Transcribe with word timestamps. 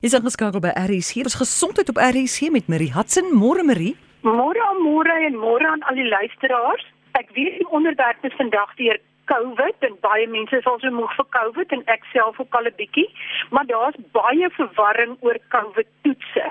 Is 0.00 0.14
ingeskakel 0.16 0.62
by 0.64 0.70
RC. 0.80 1.20
Ons 1.28 1.34
gesondheid 1.36 1.90
op 1.92 1.98
RC 2.00 2.48
met 2.48 2.68
Marie 2.72 2.92
Hudson. 2.94 3.26
Môre 3.36 3.60
Marie. 3.62 3.98
Môre 4.24 4.60
aan 4.64 4.78
môre 4.80 5.16
en 5.26 5.34
môre 5.36 5.66
aan 5.68 5.82
al 5.90 5.98
die 6.00 6.06
luisteraars. 6.08 6.86
Ek 7.20 7.28
weet 7.36 7.58
die 7.58 7.66
onderwerp 7.68 8.24
is 8.24 8.32
vandag 8.38 8.72
deur 8.78 8.96
COVID 9.28 9.84
en 9.88 9.98
baie 10.06 10.24
mense 10.32 10.56
is 10.56 10.68
al 10.70 10.80
so 10.80 10.88
moeg 10.94 11.12
vir 11.18 11.28
COVID 11.36 11.74
en 11.76 11.84
ek 11.96 12.08
self 12.14 12.40
ook 12.40 12.56
al 12.56 12.70
'n 12.70 12.78
bietjie, 12.78 13.04
maar 13.50 13.66
daar's 13.68 13.98
baie 14.16 14.48
verwarring 14.56 15.12
oor 15.20 15.36
COVID 15.56 15.88
toetse. 16.08 16.46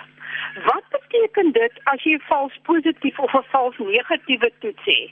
Wat 0.70 0.86
beteken 0.94 1.52
dit 1.58 1.82
as 1.94 2.06
jy 2.06 2.20
vals 2.30 2.54
positief 2.70 3.18
of 3.20 3.34
'n 3.34 3.50
vals 3.50 3.78
negatiewe 3.78 4.52
toets 4.60 4.86
het? 4.86 5.12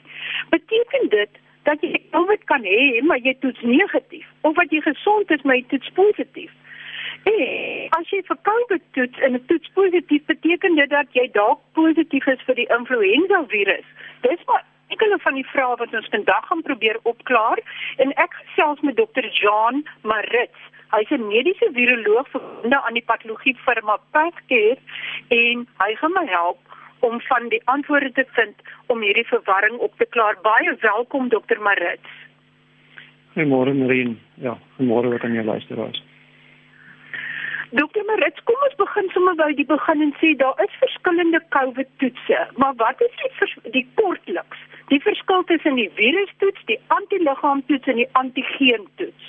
Beteken 0.54 1.08
dit 1.08 1.32
dat 1.62 1.82
jy 1.82 2.02
COVID 2.14 2.44
kan 2.44 2.62
hê, 2.62 3.02
maar 3.02 3.18
jy 3.18 3.34
toets 3.40 3.62
negatief 3.62 4.26
of 4.40 4.54
dat 4.54 4.70
jy 4.70 4.80
gesond 4.80 5.30
is 5.30 5.42
maar 5.42 5.56
jy 5.56 5.66
toets 5.74 5.90
positief? 5.90 6.54
En 7.24 7.98
as 7.98 8.10
jy 8.10 8.22
vir 8.28 8.38
COVID 8.48 8.82
toets 8.92 9.18
en 9.18 9.34
'n 9.34 9.44
toets 9.46 9.70
positief 9.74 10.24
beteken 10.24 10.74
dit 10.74 10.90
dat 10.90 11.06
jy 11.12 11.28
dalk 11.32 11.60
positief 11.72 12.26
is 12.26 12.42
vir 12.46 12.54
die 12.54 12.68
influenza 12.78 13.44
virus. 13.46 13.86
Dis 14.20 14.44
wat 14.44 14.64
enkele 14.88 15.18
van 15.18 15.34
die 15.34 15.46
vrae 15.46 15.76
wat 15.76 15.94
ons 15.94 16.08
vandag 16.10 16.46
gaan 16.46 16.62
probeer 16.62 16.98
opklaar 17.02 17.58
en 17.96 18.12
ek 18.12 18.32
gesels 18.42 18.80
met 18.80 18.96
dokter 18.96 19.28
Jean 19.40 19.84
Marits. 20.02 20.60
Hy's 20.90 21.10
'n 21.10 21.26
mediese 21.26 21.68
viroloog 21.72 22.28
verbonde 22.28 22.80
aan 22.82 22.94
die 22.94 23.04
patologie 23.04 23.56
firma 23.66 23.98
Pathcare 24.10 24.78
en 25.28 25.66
hy 25.78 25.94
gaan 25.94 26.12
my 26.12 26.26
help 26.26 26.58
om 27.00 27.20
van 27.20 27.48
die 27.48 27.62
antwoorde 27.64 28.12
te 28.12 28.24
vind 28.26 28.54
om 28.86 29.00
hierdie 29.00 29.26
verwarring 29.26 29.78
op 29.78 29.92
te 29.96 30.06
klaar. 30.06 30.36
Baie 30.42 30.76
welkom 30.80 31.28
dokter 31.28 31.60
Marits. 31.60 32.10
Goeiemôre 33.34 33.74
Marien. 33.74 34.18
Ja, 34.34 34.58
goeiemôre 34.76 35.08
wat 35.08 35.22
aan 35.22 35.32
jou 35.32 35.44
luisteraars. 35.44 36.02
Dokter 37.70 38.04
Marits, 38.06 38.40
kom 38.48 38.56
ons 38.64 38.76
begin 38.80 39.10
sommer 39.12 39.34
by 39.36 39.50
die 39.56 39.66
begin 39.68 40.00
en 40.06 40.12
sê 40.22 40.30
daar 40.40 40.56
is 40.64 40.76
verskillende 40.80 41.40
COVID 41.52 41.88
toetse, 42.00 42.38
maar 42.56 42.72
wat 42.80 43.02
is 43.04 43.18
die 43.20 43.72
die 43.74 43.84
kortliks? 44.00 44.62
Die 44.88 45.00
verskil 45.04 45.44
tussen 45.50 45.76
die 45.76 45.90
virustoets, 45.98 46.62
die 46.70 46.78
antiliggaamtoets 46.96 47.90
en 47.92 48.00
die 48.00 48.08
antigeen 48.20 48.88
toets. 49.00 49.28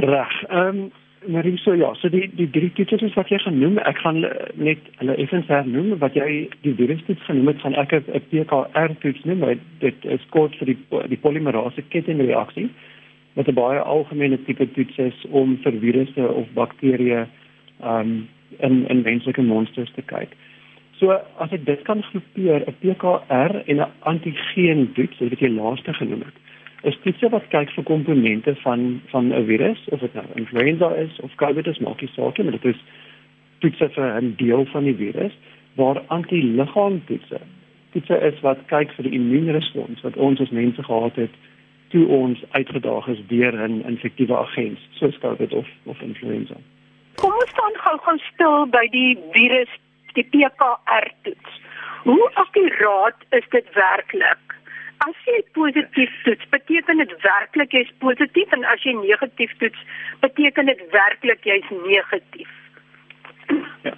Reg. 0.00 0.42
Ehm 0.48 0.80
um, 0.80 0.90
maar 1.28 1.42
dis 1.44 1.60
so 1.62 1.74
ja, 1.76 1.90
so 2.00 2.08
die 2.08 2.30
die 2.32 2.48
drie 2.50 2.70
toetse 2.72 3.10
wat 3.14 3.28
jy 3.28 3.38
genoem, 3.44 3.76
ek 3.84 3.98
gaan 4.00 4.22
net 4.56 4.86
hulle 5.02 5.16
effens 5.20 5.50
hernoem 5.52 5.98
wat 6.00 6.14
jy 6.16 6.46
die 6.64 6.72
virustoets 6.78 7.26
genoem 7.28 7.50
het, 7.52 7.60
gaan 7.60 7.76
ek 7.76 7.92
'n 7.92 8.22
PCR 8.30 8.94
toets 9.02 9.26
noem, 9.28 9.44
dit 9.84 10.08
is 10.16 10.24
kort 10.30 10.56
vir 10.56 10.72
die 10.72 10.78
die 11.12 11.20
polimerase 11.20 11.84
kettingreaksie 11.92 12.70
wat 13.34 13.48
'n 13.48 13.54
baie 13.54 13.78
algemene 13.78 14.38
tipe 14.44 14.70
toets 14.72 14.98
is 14.98 15.26
om 15.30 15.58
vir 15.62 15.72
virusse 15.72 16.28
of 16.28 16.46
bakterieë 16.54 17.26
um 17.82 18.28
in 18.58 18.88
in 18.88 19.02
menslike 19.02 19.42
monsters 19.42 19.92
te 19.94 20.02
kyk. 20.02 20.30
So 20.98 21.10
as 21.38 21.52
ek 21.52 21.64
dit 21.64 21.82
kan 21.82 22.02
groepeer, 22.02 22.64
'n 22.66 22.76
PCR 22.80 23.62
en 23.66 23.76
'n 23.76 23.92
antigeen 24.00 24.92
toets, 24.92 25.18
wat 25.18 25.40
jy 25.40 25.48
laaste 25.48 25.94
genoem 25.94 26.22
het, 26.26 26.36
is 26.82 26.98
toetse 27.02 27.28
wat 27.28 27.48
kyk 27.48 27.70
vir 27.70 27.84
komponente 27.84 28.54
van 28.64 29.00
van 29.06 29.32
'n 29.32 29.46
virus 29.46 29.88
of 29.88 30.00
dit 30.00 30.14
nou 30.14 30.26
influenza 30.34 30.94
is 30.94 31.20
of 31.20 31.34
COVID 31.34 31.66
is, 31.66 31.78
maak 31.78 32.00
nie 32.00 32.10
saak 32.14 32.38
nie, 32.38 32.44
maar 32.44 32.58
dit 32.60 32.74
is 32.74 32.82
toetse 33.60 33.88
vir 33.88 34.20
'n 34.22 34.34
deel 34.36 34.64
van 34.64 34.84
die 34.84 34.96
virus 34.96 35.32
waar 35.74 36.02
antiliggaamtoetse 36.06 37.40
toetse 37.92 38.16
is 38.20 38.40
wat 38.40 38.58
kyk 38.66 38.92
vir 38.96 39.08
die 39.08 39.16
immuunrespons 39.18 40.02
wat 40.06 40.16
ons 40.16 40.40
as 40.40 40.50
mense 40.50 40.82
gehad 40.82 41.16
het 41.16 41.34
toe 41.90 42.06
ons 42.06 42.42
uitgedaag 42.50 43.06
is 43.06 43.22
deur 43.26 43.54
'n 43.68 43.82
infektiewe 43.86 44.36
agent 44.36 44.78
soos 44.90 45.18
COVID 45.18 45.52
of 45.52 45.68
of 45.84 46.00
influenza. 46.00 46.54
Kom 47.14 47.32
ons 47.32 47.50
staan 47.50 47.74
gou 47.84 47.98
gou 47.98 48.18
stil 48.18 48.66
by 48.66 48.86
die 48.90 49.18
virus, 49.32 49.72
die 50.12 50.28
PCR 50.32 51.10
toets. 51.22 51.50
Hoe 52.02 52.30
akkuraat 52.34 53.18
is 53.30 53.44
dit 53.50 53.66
werklik? 53.74 54.44
As 54.98 55.16
jy 55.24 55.42
positief 55.52 56.12
toets, 56.22 56.48
beteken 56.48 56.96
dit 56.96 57.12
werklik 57.22 57.72
jy's 57.72 57.92
positief 57.98 58.52
en 58.52 58.64
as 58.64 58.82
jy 58.82 58.92
negatief 58.92 59.52
toets, 59.58 59.84
beteken 60.20 60.66
dit 60.66 60.82
werklik 60.90 61.44
jy's 61.44 61.70
negatief. 61.86 62.48
Ja. 63.82 63.94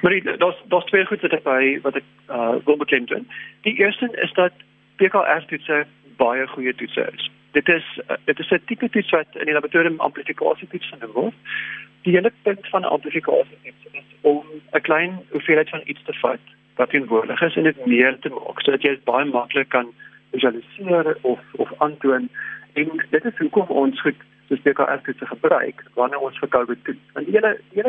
Maar 0.00 0.20
daar's 0.38 0.62
daar's 0.68 0.84
twee 0.84 1.04
goed 1.06 1.20
wat 1.20 1.32
ek 1.32 1.42
by 1.42 1.78
wat 1.82 1.96
ek 1.96 2.06
uh 2.28 2.54
wil 2.64 2.76
bekend 2.76 3.08
doen. 3.08 3.28
Die 3.62 3.76
eerste 3.76 4.08
is 4.22 4.32
dat 4.32 4.52
PCR 4.96 5.44
toetse 5.46 5.86
baie 6.16 6.46
goeie 6.46 6.74
toetse 6.74 7.06
is. 7.12 7.30
Dit 7.52 7.68
is 7.68 7.86
uh, 8.08 8.16
dit 8.24 8.38
is 8.38 8.50
'n 8.50 8.62
tipe 8.66 8.88
toets 8.90 9.10
wat 9.10 9.26
in 9.32 9.44
die 9.44 9.54
laboratorium 9.54 10.00
amplifikasie 10.00 10.68
toets 10.68 10.88
genoem 10.88 11.12
word. 11.12 11.34
Die 12.02 12.14
hele 12.14 12.32
punt 12.42 12.68
van 12.68 12.82
'n 12.82 12.94
amplifikasie 12.96 13.58
toets 13.62 13.84
is 13.92 14.08
om 14.20 14.44
'n 14.72 14.80
klein 14.80 15.22
hoeveelheid 15.30 15.68
van 15.68 15.82
iets 15.84 16.04
te 16.04 16.12
vat 16.12 16.44
wat 16.76 16.90
teenwoordig 16.90 17.40
is 17.40 17.56
en 17.56 17.62
dit 17.62 17.86
meer 17.86 18.18
te 18.18 18.28
maak 18.28 18.60
sodat 18.60 18.82
jy 18.82 18.90
dit 18.90 19.04
baie 19.04 19.24
maklik 19.24 19.68
kan 19.68 19.94
visualiseer 20.30 21.16
of 21.20 21.40
of 21.52 21.72
aantoon. 21.78 22.28
En 22.72 23.04
dit 23.10 23.24
is 23.24 23.38
hoekom 23.38 23.66
ons 23.68 24.00
goed 24.00 24.20
so 24.48 24.56
PCR 24.56 25.00
toets 25.02 25.28
gebruik 25.28 25.84
wanneer 25.94 26.18
ons 26.18 26.38
vir 26.38 26.48
COVID 26.48 26.84
toets. 26.84 27.12
Want 27.12 27.26
die 27.26 27.34
hele 27.34 27.58
die 27.70 27.82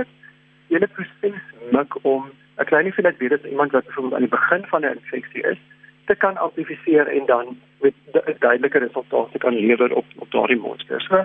hele 0.77 0.87
proses 0.87 1.41
maak 1.71 1.97
om 2.01 2.29
'n 2.57 2.65
klein 2.65 2.85
hoeveelheid 2.85 3.17
virus 3.17 3.43
iemand 3.43 3.71
wat 3.71 3.85
byvoorbeeld 3.85 4.13
aan 4.13 4.27
die 4.27 4.37
begin 4.39 4.63
van 4.65 4.81
'n 4.81 4.97
infeksie 4.97 5.43
is 5.43 5.57
te 6.05 6.15
kan 6.15 6.37
amplifiseer 6.37 7.07
en 7.07 7.25
dan 7.25 7.57
met 7.85 8.39
duidelike 8.39 8.77
resultaat 8.77 9.31
te 9.31 9.37
kan 9.37 9.55
lewer 9.55 9.95
op 9.95 10.05
op 10.17 10.31
daardie 10.31 10.59
monster. 10.59 11.01
So 11.01 11.23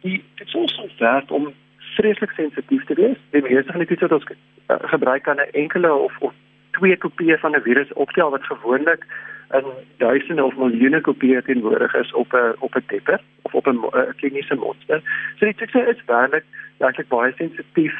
die 0.00 0.24
dit 0.40 0.46
is 0.46 0.54
also 0.54 0.88
werd 0.98 1.30
om 1.30 1.52
vreeslik 1.96 2.30
sensitief 2.30 2.84
te 2.84 2.94
wees. 2.94 3.16
Die 3.30 3.42
meeste 3.42 3.72
van 3.72 3.82
die 3.84 3.88
toetse 3.88 4.08
wat 4.08 4.18
ons 4.18 4.30
uh, 4.30 4.76
gebruik 4.92 5.22
kan 5.22 5.40
'n 5.40 5.50
enkele 5.62 5.92
of 5.92 6.14
of 6.18 6.32
twee 6.70 6.96
kopieë 6.96 7.38
van 7.38 7.56
'n 7.56 7.66
virus 7.68 7.92
optel 7.92 8.30
wat 8.30 8.44
gewoonlik 8.44 9.06
in 9.50 9.64
duisende 9.96 10.44
of 10.44 10.56
miljoene 10.56 11.00
kopieë 11.00 11.42
teenwoordig 11.42 11.94
is 11.94 12.12
op 12.12 12.32
'n 12.32 12.54
op 12.58 12.74
'n 12.74 12.86
tepper 12.86 13.20
of 13.42 13.54
op 13.54 13.66
'n 13.66 13.76
uh, 13.76 14.02
kliniese 14.16 14.54
monster. 14.54 15.00
So 15.36 15.44
die 15.44 15.54
toetse 15.54 15.86
is 15.92 16.04
werklik 16.06 16.44
werklik 16.76 17.08
baie 17.08 17.32
sensitief 17.36 17.94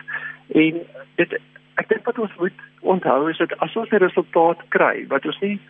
en 0.48 0.74
dit 1.14 1.38
ek 1.74 1.88
dink 1.88 2.04
wat 2.04 2.18
ons 2.18 2.36
moet 2.38 2.58
onthou 2.80 3.30
is 3.30 3.38
dat 3.38 3.58
as 3.58 3.76
ons 3.76 3.90
'n 3.90 4.04
resultaat 4.06 4.60
kry 4.68 5.04
wat 5.08 5.26
ons 5.26 5.40
nie 5.40 5.60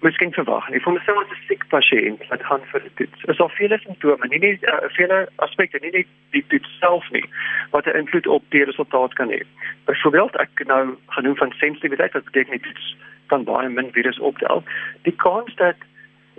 miskien 0.00 0.32
verwag. 0.32 0.68
Ek 0.70 0.82
voel 0.82 0.94
myself 0.98 1.24
as 1.24 1.30
'n 1.34 1.46
siek 1.48 1.64
pasiënt 1.74 2.22
wat 2.30 2.42
gaan 2.42 2.62
vir 2.72 2.80
die 2.86 2.94
toets. 2.94 3.24
Is 3.24 3.36
daar 3.36 3.50
vele 3.50 3.78
simptome, 3.78 4.28
nie 4.28 4.38
net 4.38 4.62
uh, 4.62 4.86
vele 4.94 5.28
aspekte, 5.36 5.78
nie 5.82 5.90
net 5.90 6.06
die 6.30 6.44
toets 6.48 6.78
self 6.78 7.10
nie, 7.10 7.24
wat 7.70 7.86
'n 7.86 7.96
invloed 7.96 8.26
op 8.26 8.44
die 8.48 8.64
resultaat 8.64 9.14
kan 9.14 9.30
hê. 9.30 9.42
Byvoorbeeld, 9.84 10.36
ek 10.36 10.66
nou 10.66 10.96
genoem 11.06 11.36
van 11.36 11.52
sensitiwiteit 11.52 12.12
wat 12.12 12.24
beteken 12.24 12.52
dit 12.52 12.62
toets 12.62 12.96
kan 13.26 13.44
baie 13.44 13.68
min 13.68 13.92
virus 13.92 14.18
optel. 14.18 14.62
Die 15.02 15.16
kans 15.16 15.54
dat 15.54 15.76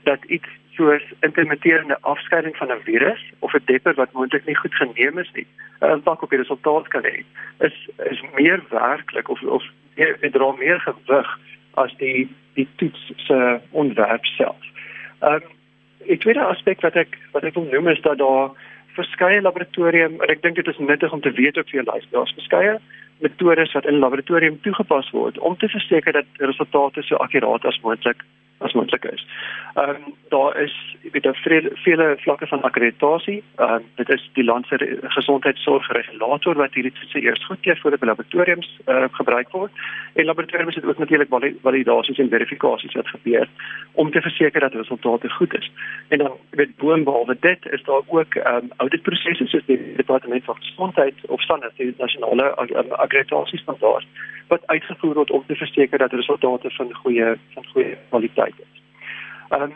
dat 0.03 0.23
iets 0.23 0.47
soos 0.75 1.03
intermitterende 1.19 1.97
afskeiding 2.01 2.55
van 2.57 2.71
'n 2.71 2.83
virus 2.83 3.21
of 3.39 3.53
'n 3.53 3.65
depper 3.65 3.93
wat 3.93 4.11
moontlik 4.11 4.45
nie 4.45 4.55
goed 4.55 4.75
geneem 4.75 5.17
is 5.17 5.31
nie, 5.33 5.47
'n 5.81 5.91
impak 5.91 6.21
op 6.21 6.29
die 6.29 6.39
resultaat 6.39 6.87
kan 6.87 7.03
hê, 7.03 7.23
is 7.59 7.89
is 7.97 8.21
meer 8.35 8.63
werklik 8.69 9.29
of 9.29 9.41
of 9.43 9.63
dit 9.95 10.33
dra 10.33 10.51
meer 10.51 10.79
gewig 10.79 11.39
as 11.73 11.93
die 11.97 12.29
die 12.53 12.67
toets 12.75 13.11
se 13.15 13.59
ontwerp 13.71 14.25
self. 14.25 14.65
Ehm 15.19 15.33
um, 15.33 15.57
'n 16.09 16.17
tweede 16.17 16.43
aspek 16.43 16.81
wat 16.81 16.95
ek 16.95 17.17
wat 17.31 17.43
ek 17.43 17.53
wil 17.53 17.67
noem 17.71 17.87
is 17.87 18.01
dat 18.01 18.17
daar 18.17 18.49
verskeie 18.95 19.41
laboratorium 19.41 20.21
en 20.21 20.29
ek 20.29 20.41
dink 20.41 20.55
dit 20.55 20.67
is 20.67 20.77
nuttig 20.77 21.13
om 21.13 21.21
te 21.21 21.31
weet 21.31 21.57
ook 21.57 21.69
vir 21.69 21.83
jou 21.83 21.85
luisteraars, 21.85 22.33
verskeie 22.33 22.79
metodes 23.19 23.73
wat 23.73 23.85
in 23.85 23.99
laboratorium 23.99 24.59
toegepas 24.61 25.09
word 25.11 25.39
om 25.39 25.57
te 25.57 25.69
verseker 25.69 26.13
dat 26.13 26.25
resultate 26.51 27.03
so 27.03 27.15
akkuraat 27.15 27.65
as 27.65 27.79
moontlik 27.83 28.23
as 28.59 28.73
moontlik 28.73 29.05
is. 29.05 29.27
Ehm 29.73 29.89
um, 29.89 30.13
daar 30.29 30.61
is 30.61 30.95
weet 31.11 31.23
daar 31.23 31.39
vele 31.73 32.15
vlakke 32.17 32.47
van 32.47 32.61
akkreditasie. 32.61 33.43
Ehm 33.55 33.73
um, 33.73 33.83
dit 33.95 34.09
is 34.09 34.29
die 34.33 34.43
land 34.43 34.67
se 34.67 34.97
gesondheidsorgregulator 35.01 36.55
wat 36.55 36.73
hierdie 36.73 36.91
toetse 36.91 37.21
eers 37.21 37.45
goedkeur 37.45 37.77
voordat 37.77 38.01
laboratoriums 38.01 38.79
uh, 38.85 39.03
gebruik 39.11 39.49
word. 39.49 39.71
En 40.13 40.25
laboratoriums 40.25 40.75
het 40.75 40.85
ook 40.85 40.97
natuurlik 40.97 41.57
validasies 41.61 42.17
en 42.17 42.29
verifikasies 42.29 42.93
wat 42.93 43.07
gebeur 43.07 43.47
om 43.91 44.11
te 44.11 44.21
verseker 44.21 44.59
dat 44.59 44.73
resultate 44.73 45.29
goed 45.29 45.53
is. 45.57 45.71
En 46.07 46.17
dan 46.17 46.31
weet 46.49 46.77
boonbehalwe 46.77 47.37
dit 47.39 47.71
is 47.71 47.83
daar 47.83 48.01
ook 48.07 48.35
ehm 48.35 48.55
um, 48.55 48.71
auditprosesse 48.77 49.47
soos 49.47 49.65
die 49.65 49.93
departement 49.95 50.43
van 50.43 50.55
gesondheid 50.55 51.15
of 51.27 51.41
standaard 51.41 51.77
die 51.77 51.93
nasionale 51.97 52.55
akkreditasiestandaard 52.89 54.05
wat 54.47 54.65
uitgevoer 54.65 55.13
word 55.13 55.31
om 55.31 55.43
te 55.47 55.55
verseker 55.55 55.97
dat 55.97 56.11
resultate 56.11 56.69
van 56.71 56.93
goeie 56.93 57.35
van 57.53 57.65
goeie 57.65 57.97
kwaliteit 58.09 58.48
is. 58.57 58.81
Ehm 59.49 59.61
um, 59.61 59.73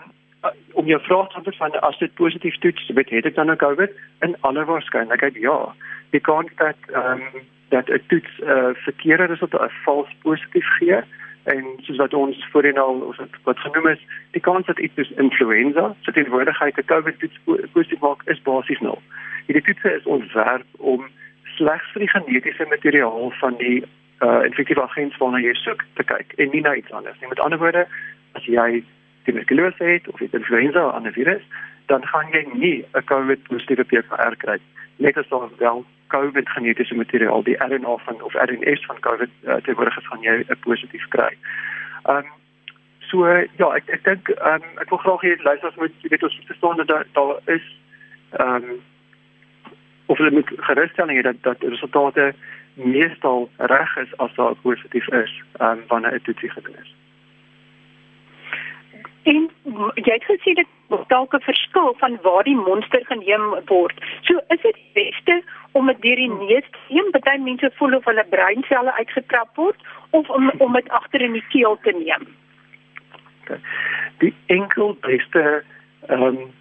om 0.74 0.86
jou 0.86 1.02
vraag 1.02 1.30
te 1.30 1.36
antwoord 1.36 1.82
as 1.82 1.98
dit 1.98 2.14
positief 2.14 2.58
toets, 2.58 2.90
weet 2.90 3.10
het 3.10 3.26
ek 3.26 3.36
dan 3.36 3.46
nou 3.46 3.58
COVID? 3.58 3.92
In 4.20 4.36
alle 4.40 4.66
waarskynlikheid 4.66 5.36
ja. 5.36 5.76
Die 6.10 6.20
kans 6.20 6.52
dat 6.56 6.76
ehm 6.92 7.22
um, 7.22 7.44
dat 7.70 7.88
'n 7.90 8.02
toets 8.08 8.34
'n 8.40 8.50
uh, 8.50 8.70
verkeerde 8.74 9.24
resultaat 9.24 9.70
'n 9.70 9.76
vals 9.84 10.10
positief 10.22 10.68
gee 10.78 11.00
en 11.44 11.64
soos 11.82 11.98
wat 11.98 12.14
ons 12.14 12.48
voorheen 12.52 12.78
al 12.78 13.00
of 13.00 13.18
wat, 13.18 13.34
wat 13.44 13.60
genoem 13.60 13.88
is, 13.88 14.02
die 14.32 14.42
kans 14.42 14.66
dat 14.66 14.80
iets 14.80 14.96
soos 14.96 15.12
influenza, 15.12 15.96
so 16.02 16.12
teenwoordigheid 16.12 16.78
'n 16.78 16.86
COVID 16.86 17.20
toets 17.20 17.40
positief 17.72 18.00
maak 18.00 18.22
is 18.26 18.42
basies 18.42 18.80
nul. 18.80 19.02
Hierdie 19.46 19.64
toets 19.64 19.84
is 19.84 20.06
ontwerp 20.06 20.66
om 20.78 21.08
slegs 21.44 21.92
vir 21.92 22.00
die 22.00 22.10
genetiese 22.10 22.66
materiaal 22.70 23.32
van 23.40 23.58
die 23.58 23.84
uh 24.24 24.42
infektiewe 24.46 24.82
agent 24.82 25.18
waarna 25.18 25.40
jy 25.40 25.54
soek 25.54 25.84
te 25.94 26.04
kyk 26.04 26.34
en 26.38 26.50
nie 26.52 26.62
na 26.62 26.76
iets 26.76 26.92
anders 26.92 27.20
nie. 27.20 27.30
Met 27.30 27.40
ander 27.40 27.60
woorde, 27.60 27.88
as 28.34 28.46
jy 28.46 28.84
tuberkulose 29.24 29.84
het 29.84 30.08
of 30.08 30.22
influenza 30.22 30.86
of 30.86 30.92
'n 30.92 30.96
ander 30.96 31.12
virus, 31.12 31.44
dan 31.86 32.06
gaan 32.08 32.28
jy 32.32 32.46
nie 32.54 32.86
'n 32.94 33.04
COVID 33.06 33.44
positiewe 33.48 33.84
PCR 33.84 34.36
kry. 34.38 34.60
Net 34.96 35.18
as 35.18 35.28
daar 35.28 35.50
wel 35.58 35.86
COVID 36.08 36.50
genetiese 36.50 36.96
materiaal, 36.96 37.44
die 37.44 37.58
RNA 37.58 37.98
van 37.98 38.22
of 38.22 38.34
RNS 38.34 38.86
van 38.86 39.00
COVID 39.00 39.30
uh, 39.44 39.56
teenoor 39.56 39.92
gaan 39.92 40.22
jy 40.22 40.44
'n 40.48 40.60
positief 40.60 41.06
kry. 41.08 41.38
Um 42.04 42.26
so 43.00 43.28
ja, 43.58 43.68
ek 43.76 43.84
ek 43.88 44.04
dink 44.04 44.30
um 44.30 44.64
ek 44.82 44.90
wil 44.90 45.02
graag 45.06 45.22
hê 45.22 45.44
luisters 45.44 45.76
moet 45.76 45.94
jy 46.02 46.10
weet 46.10 46.24
ons 46.24 46.40
verstaan 46.46 46.78
dat 46.78 46.88
daar, 46.88 47.06
daar 47.14 47.40
is 47.46 47.66
um 48.40 48.82
of 50.06 50.18
hulle 50.18 50.32
moet 50.32 50.50
gerusstelling 50.58 51.18
hê 51.18 51.24
dat 51.24 51.44
dat 51.44 51.62
resultate 51.62 52.34
meestal 52.74 53.50
reg 53.58 53.98
is 53.98 54.18
as 54.18 54.34
daar 54.36 54.56
positief 54.56 55.08
is 55.08 55.42
um 55.60 55.84
wanneer 55.88 56.14
'n 56.14 56.22
toetsie 56.22 56.50
gedoen 56.50 56.76
is. 56.82 56.96
En 59.24 59.50
jy 59.96 60.14
het 60.14 60.26
gesê 60.28 60.54
dit 60.54 60.68
dalk 61.08 61.34
'n 61.34 61.40
verskil 61.50 61.94
van 61.98 62.18
waar 62.22 62.44
die 62.44 62.56
monster 62.56 63.06
geneem 63.06 63.56
word. 63.66 63.96
So 64.22 64.40
is 64.48 64.62
dit 64.62 64.78
beste 64.94 65.44
om 65.72 65.88
dit 65.88 66.02
deur 66.02 66.16
die 66.16 66.32
neus 66.32 66.68
te 66.72 66.80
neem, 66.90 67.12
baie 67.12 67.40
mense 67.40 67.72
voel 67.74 67.96
of 67.96 68.06
hulle 68.06 68.26
breinselle 68.30 68.94
uitgetrap 68.94 69.56
word 69.56 69.80
of 70.10 70.30
om 70.30 70.52
om 70.58 70.74
dit 70.74 70.90
agter 70.90 71.22
in 71.22 71.34
die 71.34 71.48
keel 71.50 71.78
te 71.82 71.92
neem. 71.92 72.28
Die 74.18 74.34
enkel 74.46 74.98
beste 75.02 75.64
ehm 76.08 76.24
um, 76.24 76.52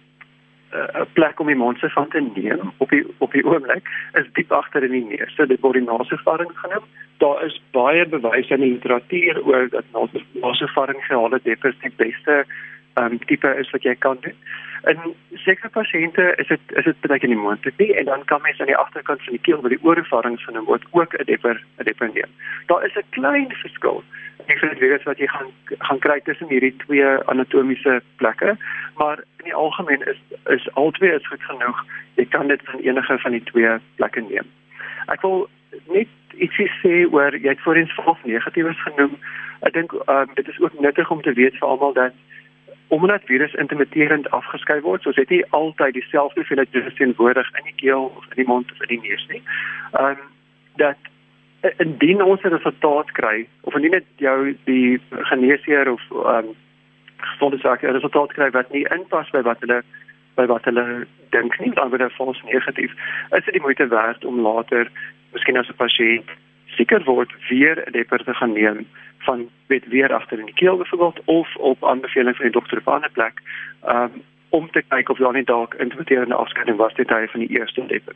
'n 0.73 1.05
plek 1.13 1.39
om 1.39 1.47
die 1.47 1.55
monster 1.55 1.91
van 1.91 2.09
te 2.09 2.21
neem 2.33 2.73
op 2.77 2.89
die 2.89 3.05
op 3.17 3.31
die 3.31 3.45
oomblik 3.45 3.89
is 4.13 4.27
diep 4.33 4.51
agter 4.51 4.83
in 4.83 4.91
die 4.91 5.05
neus. 5.05 5.35
So 5.35 5.45
dit 5.45 5.61
word 5.61 5.73
die 5.73 5.85
nasofaring 5.85 6.51
genoem. 6.53 6.85
Daar 7.17 7.45
is 7.45 7.61
baie 7.71 8.05
bewyse 8.05 8.53
in 8.53 8.61
die 8.61 8.71
literatuur 8.71 9.43
oor 9.45 9.69
dat 9.69 9.85
nasofaring 10.31 11.03
is 11.63 11.79
die 11.81 11.93
beste 11.95 12.45
um, 12.95 13.19
tipe 13.25 13.55
is 13.59 13.69
wat 13.71 13.83
jy 13.83 13.95
kan 13.95 14.17
doen. 14.21 14.35
In 14.83 15.13
sekere 15.45 15.69
pasiënte 15.71 16.23
is 16.41 16.47
dit 16.47 16.73
is 16.79 16.87
dit 16.89 17.05
baie 17.07 17.27
nie 17.27 17.39
moontlik 17.39 17.77
nie 17.79 17.93
en 17.95 18.09
dan 18.09 18.25
kan 18.27 18.41
mens 18.43 18.59
aan 18.59 18.71
die 18.71 18.77
agterkant 18.77 19.23
van 19.23 19.37
die 19.37 19.43
keel 19.47 19.61
waar 19.61 19.71
die 19.71 19.83
oorevarings 19.83 20.43
genoem 20.43 20.65
word 20.67 20.83
ook 20.91 21.15
'n 21.15 21.25
depper 21.29 21.61
'n 21.79 21.87
depper 21.87 22.09
neem. 22.13 22.31
Daar 22.67 22.85
is 22.85 22.95
'n 22.95 23.07
klein 23.09 23.51
verskil. 23.61 24.03
Ek 24.47 24.57
sê 24.59 24.73
dit 24.79 24.99
is 24.99 25.03
wat 25.03 25.17
jy 25.17 25.27
gaan 25.27 25.51
gaan 25.79 25.99
kry 25.99 26.19
tussen 26.19 26.47
hierdie 26.47 26.75
twee 26.83 27.05
anatomiese 27.31 28.01
plekke, 28.15 28.57
maar 28.97 29.17
in 29.39 29.45
die 29.45 29.55
algemeen 29.55 30.03
is 30.07 30.19
is 30.45 30.67
albei 30.73 31.11
is 31.15 31.27
goed 31.27 31.43
genoeg. 31.43 31.85
Jy 32.15 32.25
kan 32.25 32.47
dit 32.47 32.61
van 32.63 32.79
enige 32.79 33.17
van 33.19 33.31
die 33.31 33.43
twee 33.43 33.79
plekke 33.95 34.21
neem. 34.21 34.47
Ek 35.07 35.21
wil 35.21 35.49
net 35.87 36.07
ietsie 36.33 36.69
sê 36.81 37.05
oor 37.11 37.35
jy 37.35 37.49
het 37.49 37.61
voorheen 37.61 37.87
vals 37.87 38.19
negatiefs 38.23 38.83
genoem. 38.83 39.17
Ek 39.61 39.73
dink 39.73 39.93
um, 39.93 40.29
dit 40.35 40.47
is 40.47 40.59
ook 40.59 40.79
nuttig 40.79 41.11
om 41.11 41.21
te 41.21 41.33
weet 41.33 41.55
vir 41.59 41.67
almal 41.67 41.93
dat 41.93 42.13
omdat 42.93 43.25
virus 43.25 43.53
intimiderend 43.53 44.29
afgeskei 44.29 44.81
word, 44.81 45.01
soos 45.01 45.15
dit 45.15 45.29
nie 45.33 45.45
altyd 45.49 45.95
dieselfde 45.97 46.41
hoeveelheid 46.41 46.69
virus 46.75 46.93
teenwoordig 46.99 47.49
in 47.57 47.65
die 47.69 47.79
keel 47.81 48.11
of 48.17 48.27
in 48.29 48.41
die 48.41 48.49
mond 48.51 48.71
of 48.71 48.83
in 48.85 48.91
die 48.91 49.09
neus 49.09 49.25
nie. 49.31 49.41
Ehm 49.91 50.21
um, 50.21 50.29
dat 50.81 50.97
indien 51.77 52.21
ons 52.21 52.41
'n 52.41 52.53
resultaat 52.53 53.11
kry 53.11 53.47
of 53.61 53.75
indien 53.75 53.91
dit 53.97 54.05
jou 54.15 54.57
die 54.69 55.01
geneesheer 55.31 55.91
of 55.91 56.01
ehm 56.11 56.51
um, 56.51 56.55
gesonde 57.17 57.57
sake 57.57 57.87
'n 57.87 57.97
resultaat 57.97 58.33
kry 58.33 58.49
wat 58.51 58.71
nie 58.71 58.85
inpas 58.97 59.29
by 59.29 59.41
wat 59.41 59.59
hulle 59.65 59.81
by 60.35 60.45
wat 60.45 60.65
hulle 60.65 61.07
dink 61.29 61.59
nie, 61.59 61.73
dan 61.73 61.89
word 61.89 62.01
dit 62.01 62.17
vals 62.17 62.41
negatief. 62.43 62.91
Is 63.37 63.45
dit 63.45 63.53
die 63.53 63.61
moeite 63.61 63.87
werd 63.87 64.25
om 64.25 64.39
later 64.39 64.91
miskien 65.31 65.57
as 65.57 65.69
'n 65.69 65.81
pasiënt 65.85 66.29
seker 66.77 67.03
word 67.03 67.31
weer 67.49 67.83
'n 67.87 67.91
depper 67.91 68.23
te 68.23 68.33
gaan 68.33 68.53
neem 68.53 68.85
van 69.23 69.49
weet 69.67 69.87
weer 69.87 70.13
agter 70.13 70.39
in 70.39 70.45
die 70.45 70.53
keel 70.53 70.77
byvoorbeeld 70.77 71.21
of 71.25 71.55
op 71.55 71.85
aanbeveling 71.85 72.35
van 72.35 72.45
die 72.45 72.53
dokter 72.53 72.77
op 72.77 72.85
'n 72.85 72.95
ander 72.97 73.11
plek 73.11 73.41
um, 73.87 74.23
om 74.49 74.71
te 74.71 74.83
kyk 74.87 75.09
of 75.09 75.17
daar 75.17 75.33
nie 75.33 75.43
dalk 75.43 75.73
intermitterende 75.73 76.35
afskeiding 76.35 76.77
was 76.77 76.93
dit 76.93 77.09
hy 77.09 77.27
van 77.27 77.39
die 77.39 77.59
eerste 77.59 77.85
depper. 77.85 78.15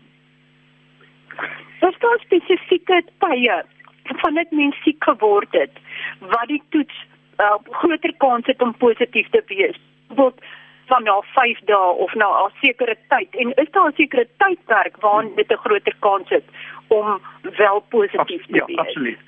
Is 1.79 1.97
daar 1.99 2.19
spesifieke 2.19 3.03
tye 3.17 3.63
van 4.03 4.33
dit 4.33 4.51
mens 4.51 4.75
siek 4.83 5.03
geword 5.03 5.51
het 5.51 5.71
wat 6.19 6.47
die 6.47 6.63
toets 6.69 7.05
uh, 7.37 7.55
groter 7.69 8.13
kans 8.17 8.45
het 8.45 8.61
om 8.61 8.77
positief 8.77 9.29
te 9.29 9.43
wees? 9.47 9.79
Bijvoorbeeld 10.07 10.45
van 10.87 11.03
na 11.03 11.21
5 11.21 11.59
dae 11.59 11.91
of 12.05 12.13
na 12.13 12.27
'n 12.45 12.51
sekere 12.61 12.97
tyd 13.07 13.35
en 13.35 13.53
is 13.53 13.71
daar 13.71 13.89
'n 13.89 13.95
sekere 13.95 14.27
tydperk 14.37 14.97
waarin 14.97 15.35
dit 15.35 15.51
'n 15.51 15.63
groter 15.65 15.95
kans 15.99 16.29
het 16.29 16.45
om 16.87 17.21
wel 17.41 17.79
positief 17.89 18.45
te 18.45 18.55
ja, 18.55 18.65
wees? 18.65 18.75
Ja, 18.75 18.81
absoluut. 18.81 19.19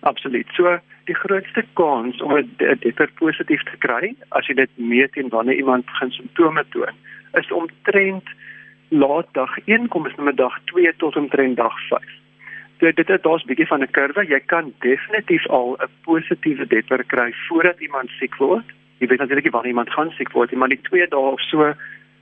Absoluut. 0.00 0.46
So 0.52 0.78
die 1.06 1.14
grootste 1.14 1.64
kans 1.78 2.20
om 2.22 2.34
dit 2.58 2.82
dit 2.82 3.14
positief 3.20 3.62
te 3.70 3.78
kry 3.84 4.14
as 4.38 4.46
jy 4.50 4.54
dit 4.58 4.70
meet 4.76 5.16
en 5.16 5.30
wanneer 5.34 5.60
iemand 5.62 5.86
begin 5.86 6.10
simptome 6.10 6.64
toon, 6.74 6.94
is 7.40 7.52
omtrent 7.52 8.30
laat 8.88 9.28
dag 9.38 9.58
1 9.64 9.88
kom 9.88 10.06
is 10.06 10.14
met 10.14 10.36
dag 10.36 10.58
2 10.72 10.92
tot 11.02 11.16
omtrent 11.16 11.56
dag 11.56 11.74
5. 11.88 12.14
So 12.78 12.92
dit 12.92 13.10
is 13.10 13.22
daar's 13.22 13.42
'n 13.44 13.48
bietjie 13.48 13.66
van 13.66 13.82
'n 13.82 13.90
kurwe. 13.90 14.26
Jy 14.26 14.40
kan 14.46 14.72
definitief 14.80 15.46
al 15.48 15.76
'n 15.80 15.90
positiewe 16.02 16.66
depper 16.66 17.04
kry 17.04 17.32
voordat 17.48 17.80
iemand 17.80 18.10
siek 18.18 18.36
word. 18.36 18.66
Jy 18.98 19.06
weet 19.06 19.18
natuurlik 19.18 19.50
wanneer 19.50 19.70
iemand 19.70 19.90
gaan 19.90 20.10
siek 20.10 20.32
word, 20.32 20.52
maar 20.52 20.68
die 20.68 20.80
2 20.82 21.06
dae 21.08 21.18
of 21.18 21.40
so 21.40 21.74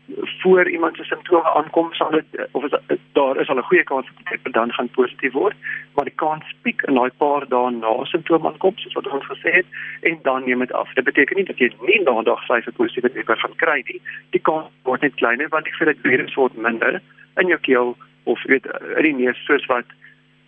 voor 0.06 0.68
iemand 0.68 0.96
se 0.96 1.04
simptome 1.04 1.54
aankom 1.54 1.92
sal 1.92 2.10
dit 2.10 2.48
of 2.50 2.64
is, 2.64 2.96
daar 3.12 3.36
is 3.40 3.48
al 3.48 3.56
'n 3.56 3.62
goeie 3.62 3.84
kans 3.84 4.06
dat 4.06 4.42
dit 4.42 4.52
dan 4.52 4.72
gaan 4.72 4.88
positief 4.88 5.32
word 5.32 5.54
maar 5.94 6.04
die 6.04 6.14
kans 6.14 6.44
piek 6.62 6.82
in 6.82 6.94
daai 6.94 7.10
paar 7.16 7.48
dae 7.48 7.70
na 7.70 8.04
simptome 8.04 8.48
aankom 8.48 8.76
soos 8.76 8.92
wat 8.92 9.06
ons 9.06 9.26
gesê 9.26 9.50
het 9.52 9.66
en 10.00 10.18
dan 10.22 10.44
neem 10.44 10.58
dit 10.58 10.72
af. 10.72 10.92
Dit 10.92 11.04
beteken 11.04 11.36
nie 11.36 11.44
dat 11.44 11.58
jy 11.58 11.72
nie 11.80 12.00
na 12.02 12.22
dag 12.22 12.46
5 12.46 12.66
'n 12.66 12.72
positiewe 12.72 13.12
test 13.12 13.40
gaan 13.40 13.56
kry 13.56 13.82
nie. 13.86 14.00
Die 14.30 14.40
kans 14.40 14.68
word 14.82 15.00
net 15.00 15.14
kleiner 15.14 15.48
want 15.48 15.64
die 15.64 15.74
feit 15.74 15.88
dat 15.88 16.10
virus 16.10 16.34
word 16.34 16.56
minder 16.56 17.00
in 17.36 17.46
jou 17.46 17.60
keel 17.60 17.96
of 18.24 18.42
weet 18.42 18.66
in 18.96 19.02
die 19.02 19.14
neus 19.14 19.44
soos 19.44 19.66
wat 19.66 19.86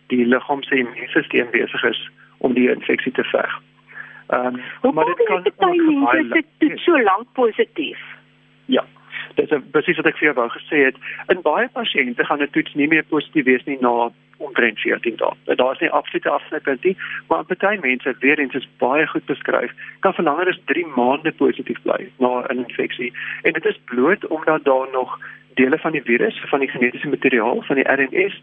die 0.06 0.26
liggaam 0.26 0.62
se 0.62 0.76
immuunstelsel 0.76 1.50
besig 1.50 1.84
is 1.84 2.10
om 2.38 2.52
die 2.52 2.70
infeksie 2.70 3.12
te 3.12 3.24
veg. 3.24 3.60
Ehm 4.28 4.60
um, 4.82 4.94
maar 4.94 5.04
dit 5.04 5.26
kan 5.26 5.36
ook 5.36 6.32
dit 6.58 6.78
so 6.78 7.02
lank 7.02 7.26
positief. 7.32 7.98
Ja 8.66 8.84
dit 9.36 9.52
is 9.52 9.64
presies 9.70 9.98
wat 10.00 10.06
ek 10.10 10.18
vir 10.18 10.28
jou 10.28 10.36
wou 10.38 10.48
gesê 10.52 10.84
het. 10.88 11.00
In 11.32 11.42
baie 11.44 11.68
pasiënte 11.72 12.24
gaan 12.24 12.42
'n 12.42 12.50
toets 12.50 12.74
nie 12.74 12.88
meer 12.88 13.04
positief 13.04 13.44
wees 13.44 13.64
nie 13.64 13.78
na 13.80 14.10
omtrent 14.38 14.78
14 14.78 15.16
dae. 15.16 15.56
Daar 15.56 15.72
is 15.72 15.80
nie 15.80 15.90
absolute 15.90 16.30
afsnypunt 16.30 16.84
nie, 16.84 16.96
maar 17.28 17.44
baie 17.48 17.78
mense 17.80 18.14
weer 18.20 18.38
eens 18.38 18.54
is 18.54 18.68
baie 18.78 19.06
goed 19.06 19.26
beskryf, 19.26 19.72
kan 20.00 20.14
vir 20.14 20.24
langer 20.24 20.48
as 20.48 20.60
3 20.64 20.86
maande 20.96 21.32
positief 21.32 21.82
bly 21.82 22.10
na 22.18 22.44
'n 22.48 22.64
infeksie. 22.66 23.12
En 23.42 23.52
dit 23.52 23.64
is 23.64 23.80
bloot 23.84 24.26
omdat 24.26 24.64
daar 24.64 24.88
nog 24.92 25.18
dele 25.54 25.78
van 25.78 25.92
die 25.92 26.02
virus, 26.02 26.42
van 26.46 26.60
die 26.60 26.68
genetiese 26.68 27.08
materiaal, 27.08 27.62
van 27.62 27.76
die 27.76 27.88
RNS, 27.88 28.42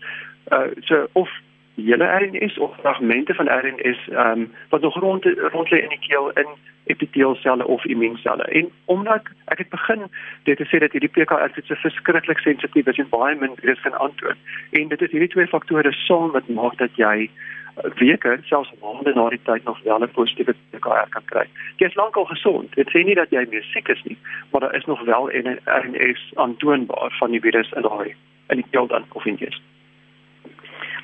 uh 0.52 0.68
so 0.80 1.08
of 1.12 1.30
hele 1.76 2.06
RNS 2.06 2.58
of 2.58 2.76
fragmente 2.80 3.34
van 3.34 3.48
RNS 3.48 4.10
ehm 4.10 4.40
um, 4.40 4.52
wat 4.70 4.82
nog 4.82 5.00
rond 5.00 5.26
rond 5.52 5.70
lê 5.72 5.78
in 5.82 5.90
die 5.90 6.06
keel 6.08 6.32
in 6.32 6.48
epiteelselle 6.84 7.68
of 7.68 7.86
immuunselle. 7.86 8.44
En 8.44 8.70
omdat 8.86 9.22
ek 9.46 9.58
het 9.58 9.70
begin 9.70 10.02
dit 10.44 10.58
te 10.58 10.66
sê 10.66 10.80
dat 10.80 10.92
hierdie 10.92 11.10
PKR-toets 11.10 11.68
so 11.68 11.76
verskriklik 11.76 12.40
sensitief 12.40 12.88
is 12.88 12.98
en 12.98 13.10
baie 13.10 13.36
min 13.36 13.56
virus 13.56 13.82
kan 13.82 13.98
antwoord. 13.98 14.38
En 14.72 14.88
dit 14.88 15.02
is 15.02 15.12
hierdie 15.12 15.30
twee 15.30 15.48
faktore 15.48 15.92
saam 15.92 16.32
wat 16.32 16.48
maak 16.48 16.78
dat 16.78 16.96
jy 16.96 17.30
uh, 17.30 17.90
weke 17.96 18.38
selfs 18.44 18.74
maande 18.82 19.14
na 19.16 19.30
die 19.30 19.42
tyd 19.44 19.64
nog 19.64 19.80
wel 19.84 20.04
'n 20.04 20.12
positiewe 20.12 20.56
PKR 20.70 21.10
kan 21.10 21.26
kry. 21.26 21.48
Jy 21.78 21.88
is 21.88 21.96
lankal 21.96 22.26
gesond. 22.26 22.76
Dit 22.76 22.90
sê 22.90 23.04
nie 23.04 23.16
dat 23.16 23.30
jy 23.30 23.46
meer 23.50 23.64
siek 23.64 23.88
is 23.88 24.04
nie, 24.04 24.18
maar 24.52 24.62
daar 24.62 24.76
is 24.76 24.86
nog 24.86 25.02
wel 25.02 25.30
'n 25.32 25.60
RNS 25.66 26.32
aantoonbaar 26.36 27.16
van 27.20 27.32
die 27.32 27.42
virus 27.42 27.72
in 27.72 27.82
daai 27.82 28.16
in 28.50 28.58
die 28.62 28.70
keel 28.72 28.88
dan 28.88 29.06
of 29.14 29.26
in 29.26 29.36
die 29.36 29.48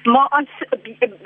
Maar 0.04 0.28
as 0.30 0.48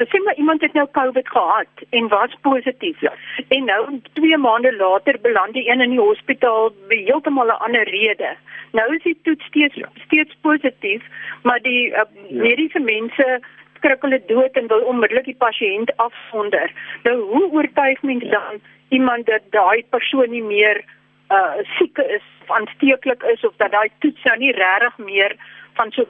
sê 0.09 0.19
maar 0.23 0.35
iemand 0.35 0.61
het 0.61 0.73
nou 0.73 0.87
COVID 0.91 1.27
gehad 1.29 1.67
en 1.89 2.07
was 2.07 2.35
positief. 2.41 2.99
Ja. 2.99 3.13
En 3.47 3.65
nou 3.65 3.99
2 4.13 4.37
maande 4.37 4.75
later 4.75 5.19
beland 5.21 5.53
die 5.53 5.69
een 5.69 5.81
in 5.81 5.89
die 5.89 5.99
hospitaal 5.99 6.73
vir 6.87 6.97
heeltemal 6.97 7.45
'n 7.45 7.63
ander 7.65 7.89
rede. 7.89 8.35
Nou 8.71 8.95
is 8.95 9.03
die 9.03 9.17
toets 9.23 9.45
steeds 9.45 9.75
ja. 9.75 9.89
steeds 10.05 10.35
positief, 10.41 11.03
maar 11.41 11.59
die 11.59 11.87
uh, 11.87 11.95
ja. 11.95 12.07
mediese 12.29 12.79
mense 12.79 13.39
skrik 13.75 14.01
hulle 14.01 14.21
dood 14.27 14.51
en 14.51 14.67
wil 14.67 14.81
onmiddellik 14.81 15.25
die 15.25 15.41
pasiënt 15.45 15.97
afsonder. 15.97 16.71
Nou 17.03 17.19
hoe 17.21 17.51
oortuig 17.51 18.01
mense 18.01 18.27
dan 18.27 18.61
iemand 18.89 19.25
dat 19.25 19.41
daai 19.49 19.85
persoon 19.89 20.29
nie 20.29 20.43
meer 20.43 20.83
uh 21.29 21.55
siek 21.77 21.97
is 21.97 22.25
of 22.41 22.55
aansteeklik 22.55 23.23
is 23.23 23.43
of 23.43 23.55
dat 23.57 23.71
daai 23.71 23.89
toets 23.99 24.23
nou 24.23 24.37
nie 24.37 24.51
regtig 24.51 24.97
meer 24.97 25.35
van 25.73 25.91
so 25.91 26.05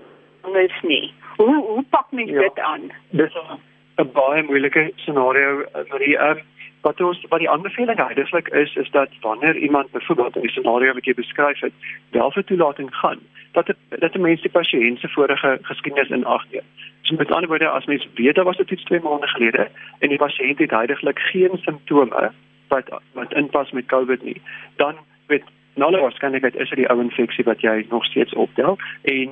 is 0.51 0.81
nie? 0.81 1.13
Hoe 1.35 1.55
hoe 1.55 1.83
pak 1.89 2.11
mens 2.11 2.29
ja, 2.29 2.39
dit 2.39 2.59
aan? 2.59 2.91
Dis 3.09 3.33
'n 3.95 4.11
baie 4.11 4.43
moeilike 4.43 4.91
scenario 4.95 5.65
vir 5.89 5.99
die 5.99 6.17
uh, 6.17 6.35
wat 6.81 7.01
ons 7.01 7.25
wat 7.29 7.39
die 7.39 7.49
aanbeveling 7.49 7.99
heidaglik 7.99 8.47
is 8.47 8.75
is 8.75 8.89
dat 8.91 9.09
wanneer 9.21 9.55
iemand 9.57 9.91
byvoorbeeld 9.91 10.35
in 10.35 10.41
die 10.41 10.51
scenario 10.51 10.93
wat 10.93 11.05
jy 11.05 11.13
beskryf 11.13 11.59
het, 11.59 11.73
wel 12.11 12.31
vir 12.31 12.43
toelating 12.43 12.89
gaan, 12.95 13.19
dat 13.51 13.67
het, 13.67 13.77
dat 13.89 14.15
'n 14.15 14.21
mens 14.21 14.41
die 14.41 14.51
pasiënt 14.51 14.99
se 14.99 15.07
vorige 15.07 15.59
geskiedenis 15.61 16.09
in 16.09 16.25
ag 16.25 16.45
neem. 16.51 16.67
So 17.01 17.15
met 17.15 17.31
ander 17.31 17.49
woorde, 17.49 17.69
as 17.69 17.85
mens 17.85 18.07
weet 18.13 18.35
daar 18.35 18.45
was 18.45 18.57
dit 18.57 18.71
iets 18.71 18.83
2 18.83 18.99
maande 18.99 19.27
gelede 19.27 19.67
en 19.99 20.09
die 20.09 20.17
pasiënt 20.17 20.59
het 20.59 20.71
heidaglik 20.71 21.19
geen 21.19 21.57
simptome 21.61 22.31
wat 22.67 23.01
wat 23.13 23.33
inpas 23.33 23.71
met 23.71 23.85
COVID 23.85 24.23
nie, 24.23 24.41
dan 24.75 24.95
weet 25.27 25.43
nou 25.75 25.99
waarskynlikheid 25.99 26.55
is 26.55 26.69
dit 26.69 26.77
die 26.77 26.89
ou 26.89 27.01
infeksie 27.01 27.43
wat 27.43 27.61
jy 27.61 27.85
nog 27.89 28.05
steeds 28.05 28.33
optel 28.33 28.77
en 29.01 29.29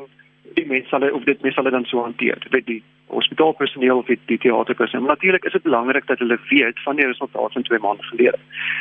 die 0.53 0.65
mense 0.65 0.89
sal 0.89 1.05
of 1.11 1.23
dit 1.23 1.41
mense 1.41 1.61
sal 1.61 1.71
dan 1.71 1.85
so 1.85 2.01
hanteer. 2.01 2.37
Weet 2.49 2.65
die 2.65 2.83
hospitaalpersoneel 3.07 3.97
of 3.97 4.05
die 4.05 4.37
teaterpersoneel. 4.37 5.07
Natuurlik 5.07 5.45
is 5.45 5.51
dit 5.51 5.63
belangrik 5.63 6.07
dat 6.07 6.19
hulle 6.19 6.39
weet 6.49 6.79
van 6.83 6.95
die 6.95 7.05
resultate 7.05 7.53
van 7.53 7.63
2 7.63 7.79
maande 7.79 8.03
gelede. 8.03 8.39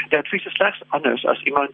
Die 0.08 0.18
advies 0.18 0.46
is 0.46 0.52
slegs 0.52 0.82
anders 0.88 1.26
as 1.26 1.42
iemand 1.42 1.70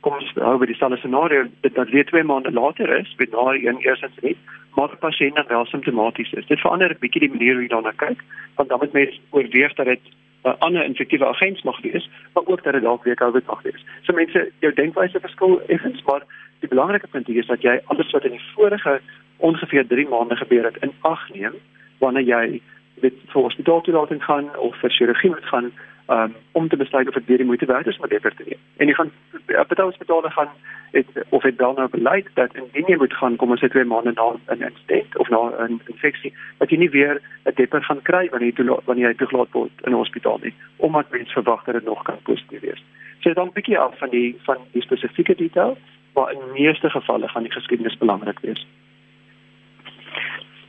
kom 0.00 0.14
ons 0.14 0.30
hou 0.38 0.54
by 0.60 0.68
dieselfde 0.70 1.00
scenario 1.02 1.46
dit 1.66 1.74
dat 1.74 1.90
weer 1.90 2.06
2 2.06 2.22
maande 2.22 2.52
later 2.54 2.90
is, 2.98 3.14
weet 3.18 3.34
na 3.34 3.54
een 3.54 3.80
eerstens 3.82 4.14
nie, 4.22 4.36
maar 4.76 4.92
die 4.92 5.02
pasiënt 5.02 5.34
dan 5.34 5.48
wel 5.48 5.66
simptomaties 5.66 6.32
is. 6.32 6.46
Dit 6.46 6.60
verander 6.60 6.90
'n 6.90 7.00
bietjie 7.00 7.20
die 7.26 7.34
manier 7.34 7.54
hoe 7.54 7.62
jy 7.62 7.68
daarna 7.68 7.92
kyk, 7.96 8.22
want 8.54 8.68
dan 8.68 8.78
moet 8.78 8.92
mens 8.92 9.20
oorweeg 9.30 9.74
dat 9.74 9.86
dit 9.86 10.04
'n 10.44 10.58
ander 10.58 10.84
infektiewe 10.84 11.26
agent 11.26 11.64
mag 11.64 11.80
wees, 11.80 12.10
maar 12.34 12.46
ook 12.46 12.62
dat 12.62 12.72
dit 12.72 12.82
dalk 12.82 13.04
weer 13.04 13.14
COVID 13.14 13.46
mag 13.46 13.62
wees. 13.62 13.84
So 14.02 14.12
mense, 14.12 14.50
jou 14.60 14.72
denkwyse 14.74 15.20
verskil 15.20 15.60
effens, 15.66 16.02
maar 16.02 16.22
die 16.60 16.68
belangrike 16.68 17.06
punt 17.06 17.26
hier 17.26 17.42
is 17.42 17.46
dat 17.46 17.62
jy 17.62 17.80
alles 17.84 18.10
wat 18.10 18.24
in 18.24 18.30
die 18.30 18.50
vorige 18.54 19.00
ongeveer 19.38 19.86
3 19.86 20.08
maande 20.08 20.36
gebeur 20.36 20.64
het 20.64 20.76
in 20.82 20.92
ag 21.00 21.28
neem 21.34 21.54
wanneer 21.98 22.22
jy 22.22 22.60
dit 23.00 23.14
vir 23.32 23.42
hospitaal 23.42 23.80
toe 23.80 23.94
laat 23.94 24.22
gaan 24.22 24.56
of 24.56 24.76
vir 24.80 24.90
chirurgie 24.90 25.30
moet 25.30 25.44
gaan 25.44 25.72
um, 26.08 26.34
om 26.52 26.68
te 26.68 26.76
besluit 26.76 27.08
of 27.08 27.14
dit 27.14 27.36
die 27.36 27.44
moeite 27.44 27.66
werd 27.66 27.86
is 27.86 27.98
om 27.98 28.08
dit 28.08 28.22
te 28.22 28.44
neem. 28.44 28.58
En 28.76 28.86
jy 28.86 28.94
gaan 28.94 29.12
op 29.60 29.74
die 29.76 29.84
hospitaal 29.84 30.22
gaan 30.22 30.48
het, 30.90 31.06
of 31.28 31.42
dit 31.42 31.56
wel 31.56 31.72
nou 31.72 31.88
beleid 31.88 32.28
dat 32.34 32.54
indien 32.54 32.86
jy 32.86 32.96
moet 32.96 33.14
gaan 33.14 33.36
kom 33.36 33.50
ons 33.50 33.64
sê 33.64 33.68
2 33.68 33.84
maande 33.84 34.12
na 34.12 34.28
'n 34.32 34.62
insident 34.70 35.18
of 35.18 35.28
na 35.28 35.40
'n 35.66 35.80
infeksie 35.86 36.32
dat 36.58 36.70
jy 36.70 36.78
nie 36.78 36.90
weer 36.90 37.20
'n 37.44 37.54
depper 37.54 37.82
gaan 37.82 38.02
kry 38.02 38.28
wanneer 38.30 38.48
jy 38.48 38.54
toe 38.54 38.80
wanneer 38.84 39.08
jy 39.08 39.14
toegelaat 39.14 39.52
word 39.52 39.72
in 39.84 39.92
'n 39.92 40.02
hospitaal 40.02 40.38
nie 40.42 40.54
omdat 40.76 41.10
mens 41.10 41.32
verwag 41.32 41.64
dat 41.64 41.74
dit 41.74 41.84
nog 41.84 42.02
kan 42.02 42.22
positief 42.22 42.60
wees. 42.60 42.84
So 43.20 43.32
dan 43.32 43.46
'n 43.46 43.52
bietjie 43.52 43.78
af 43.78 43.98
van 43.98 44.08
die 44.10 44.36
van 44.44 44.56
die 44.72 44.82
spesifieke 44.82 45.34
details, 45.34 45.78
maar 46.14 46.32
in 46.32 46.52
meeste 46.52 46.90
gevalle 46.90 47.28
gaan 47.28 47.42
die 47.42 47.52
geskiedenis 47.52 47.98
belangrik 47.98 48.38
wees. 48.40 48.66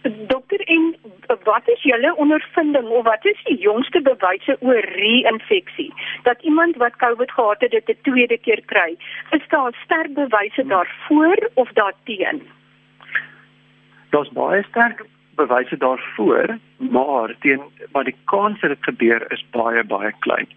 Dokter 0.02 0.60
en 0.60 0.96
wat 1.44 1.68
is 1.68 1.82
julle 1.84 2.16
ondervinding 2.16 2.88
of 2.88 3.04
wat 3.04 3.26
is 3.26 3.42
die 3.44 3.58
jongste 3.58 4.02
bewyse 4.02 4.56
oor 4.60 4.86
re-infeksie 4.96 5.94
dat 6.24 6.42
iemand 6.42 6.76
wat 6.76 6.96
COVID 6.96 7.32
gehad 7.32 7.62
het 7.62 7.72
dit 7.72 7.90
'n 7.90 8.02
tweede 8.02 8.38
keer 8.38 8.62
kry? 8.66 8.98
Is 9.32 9.48
daar 9.48 9.74
sterk 9.84 10.14
bewyse 10.14 10.66
daarvoor 10.66 11.50
of 11.54 11.70
daarteen? 11.72 12.48
Daar's 14.10 14.30
baie 14.30 14.64
sterk 14.64 15.06
bewyse 15.36 15.78
daarvoor, 15.78 16.58
maar 16.78 17.36
teen 17.40 17.62
maar 17.92 18.04
die 18.04 18.18
kans 18.26 18.60
dat 18.60 18.70
dit 18.70 18.84
gebeur 18.84 19.32
is 19.32 19.46
baie 19.52 19.84
baie 19.84 20.14
klein. 20.20 20.48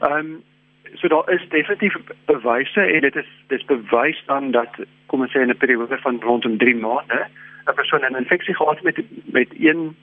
Ehm 0.00 0.12
um, 0.12 0.42
so 0.94 1.08
daar 1.08 1.30
is 1.30 1.48
definitief 1.48 1.94
bewyse 2.24 2.80
en 2.80 3.00
dit 3.00 3.16
is 3.16 3.28
dis 3.46 3.64
bewys 3.64 4.22
dan 4.26 4.50
dat 4.50 4.68
kom 5.06 5.20
ons 5.20 5.32
sê 5.32 5.40
in 5.40 5.50
'n 5.50 5.56
periode 5.56 5.98
van 5.98 6.20
rondom 6.20 6.58
3 6.58 6.76
maande 6.76 7.26
'n 7.66 7.74
persoon 7.74 8.04
'n 8.04 8.16
infeksie 8.16 8.54
gehad 8.54 8.82
met 8.82 8.96
met 9.32 9.48
een 9.58 9.96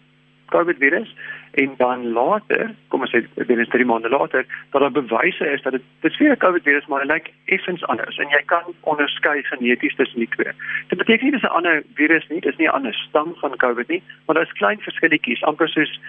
COVID 0.50 0.78
virus 0.78 1.16
en 1.52 1.74
dan 1.78 2.08
later, 2.12 2.76
kom 2.88 3.02
ons 3.02 3.12
sê 3.14 3.22
binne 3.48 3.66
3 3.68 3.86
maande 3.86 4.10
later, 4.10 4.46
dat 4.72 4.82
daar 4.82 4.92
bewyse 4.92 5.46
is 5.50 5.62
dat 5.62 5.72
dit 5.72 5.82
dis 6.02 6.18
weer 6.18 6.32
'n 6.32 6.44
COVID 6.46 6.64
virus 6.64 6.86
maar 6.86 7.02
dit 7.02 7.12
lyk 7.12 7.32
effens 7.46 7.86
anders 7.86 8.18
en 8.18 8.30
jy 8.30 8.42
kan 8.46 8.64
onderskei 8.80 9.44
geneties 9.44 9.96
tussen 9.96 10.20
die 10.20 10.30
twee. 10.30 10.54
Dit 10.88 10.98
beteken 10.98 11.24
nie 11.24 11.32
dis 11.32 11.50
'n 11.50 11.58
ander 11.58 11.84
virus 11.94 12.28
nie, 12.28 12.42
dis 12.42 12.58
nie 12.58 12.68
'n 12.68 12.78
ander 12.78 12.94
stam 12.94 13.36
van 13.36 13.56
COVID 13.56 13.88
nie, 13.88 14.04
maar 14.26 14.36
daar's 14.36 14.60
klein 14.62 14.80
verskilletjies, 14.80 15.44
amper 15.44 15.70
soos 15.70 16.00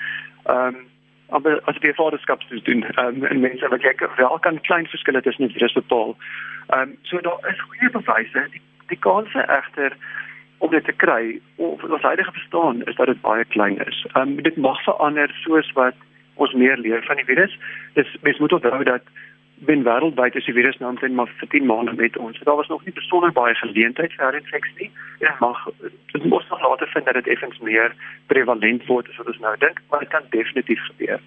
ehm 0.44 0.74
um, 0.74 0.88
aber 1.30 1.60
as 1.70 1.76
jy 1.80 1.94
vaderskap 1.94 2.40
te 2.40 2.60
doen 2.62 2.84
um, 2.98 3.24
en 3.24 3.40
mense 3.40 3.68
wat 3.68 3.82
jy 3.82 3.94
wel 4.16 4.38
kan 4.38 4.60
klein 4.60 4.86
verskille 4.86 5.22
tussen 5.22 5.46
die 5.46 5.56
virus 5.56 5.72
bepaal. 5.72 6.16
Ehm 6.68 6.80
um, 6.80 6.96
so 7.02 7.20
daar 7.20 7.38
is 7.50 7.60
goeie 7.60 7.90
bewyse. 7.90 8.46
Die, 8.50 8.62
die 8.86 8.98
kanse 8.98 9.44
egter 9.46 9.96
om 10.60 10.70
dit 10.70 10.84
te 10.84 10.92
kry 10.92 11.40
of 11.56 11.82
ons 11.84 12.02
huidige 12.02 12.32
verstaan 12.32 12.82
is 12.84 12.96
dat 12.96 13.06
dit 13.06 13.20
baie 13.24 13.44
klein 13.56 13.78
is. 13.86 14.04
Ehm 14.12 14.28
um, 14.28 14.42
dit 14.42 14.56
mag 14.56 14.82
verander 14.84 15.32
soos 15.42 15.72
wat 15.78 15.96
ons 16.34 16.52
meer 16.52 16.76
leer 16.76 17.02
van 17.08 17.16
die 17.16 17.24
virus. 17.24 17.58
Dis 17.94 18.16
mens 18.20 18.38
moet 18.38 18.52
onthou 18.52 18.84
dat 18.84 19.02
bin 19.68 19.82
wêreldwyd 19.84 20.36
is 20.40 20.46
die 20.48 20.56
virus 20.56 20.78
nou 20.80 20.90
omtrent 20.90 21.16
maar 21.16 21.32
vir 21.40 21.48
10 21.54 21.66
maande 21.68 21.92
met 21.96 22.16
ons. 22.16 22.38
Daar 22.48 22.56
was 22.60 22.68
nog 22.72 22.84
nie 22.84 22.94
besonder 22.96 23.32
baie 23.32 23.54
geleentheid 23.54 24.12
vir 24.16 24.38
infeksie 24.38 24.76
nie. 24.78 24.90
En 25.28 25.36
mag 25.40 25.64
dit 26.12 26.24
moet 26.24 26.48
nog 26.48 26.62
later 26.68 26.88
vind 26.94 27.04
dat 27.04 27.18
dit 27.20 27.32
effens 27.34 27.58
meer 27.58 27.94
prevalent 28.32 28.86
word 28.86 29.08
as 29.08 29.20
wat 29.20 29.32
ons 29.32 29.42
nou 29.44 29.54
dink, 29.64 29.80
maar 29.90 30.04
dit 30.04 30.12
kan 30.16 30.28
definitief 30.30 30.84
gebeur. 30.92 31.20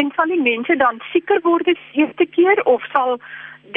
En 0.00 0.12
sal 0.16 0.32
die 0.32 0.42
mense 0.42 0.76
dan 0.76 1.00
sieker 1.12 1.40
word 1.42 1.64
die 1.64 1.78
eerste 1.92 2.26
keer 2.26 2.64
of 2.64 2.84
sal 2.92 3.20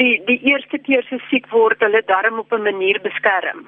die 0.00 0.20
die 0.28 0.40
eerste 0.52 0.78
keer 0.78 1.04
se 1.08 1.20
siek 1.28 1.48
word 1.52 1.80
hulle 1.80 2.02
darm 2.06 2.38
op 2.38 2.52
'n 2.52 2.68
manier 2.68 3.00
beskerm? 3.02 3.66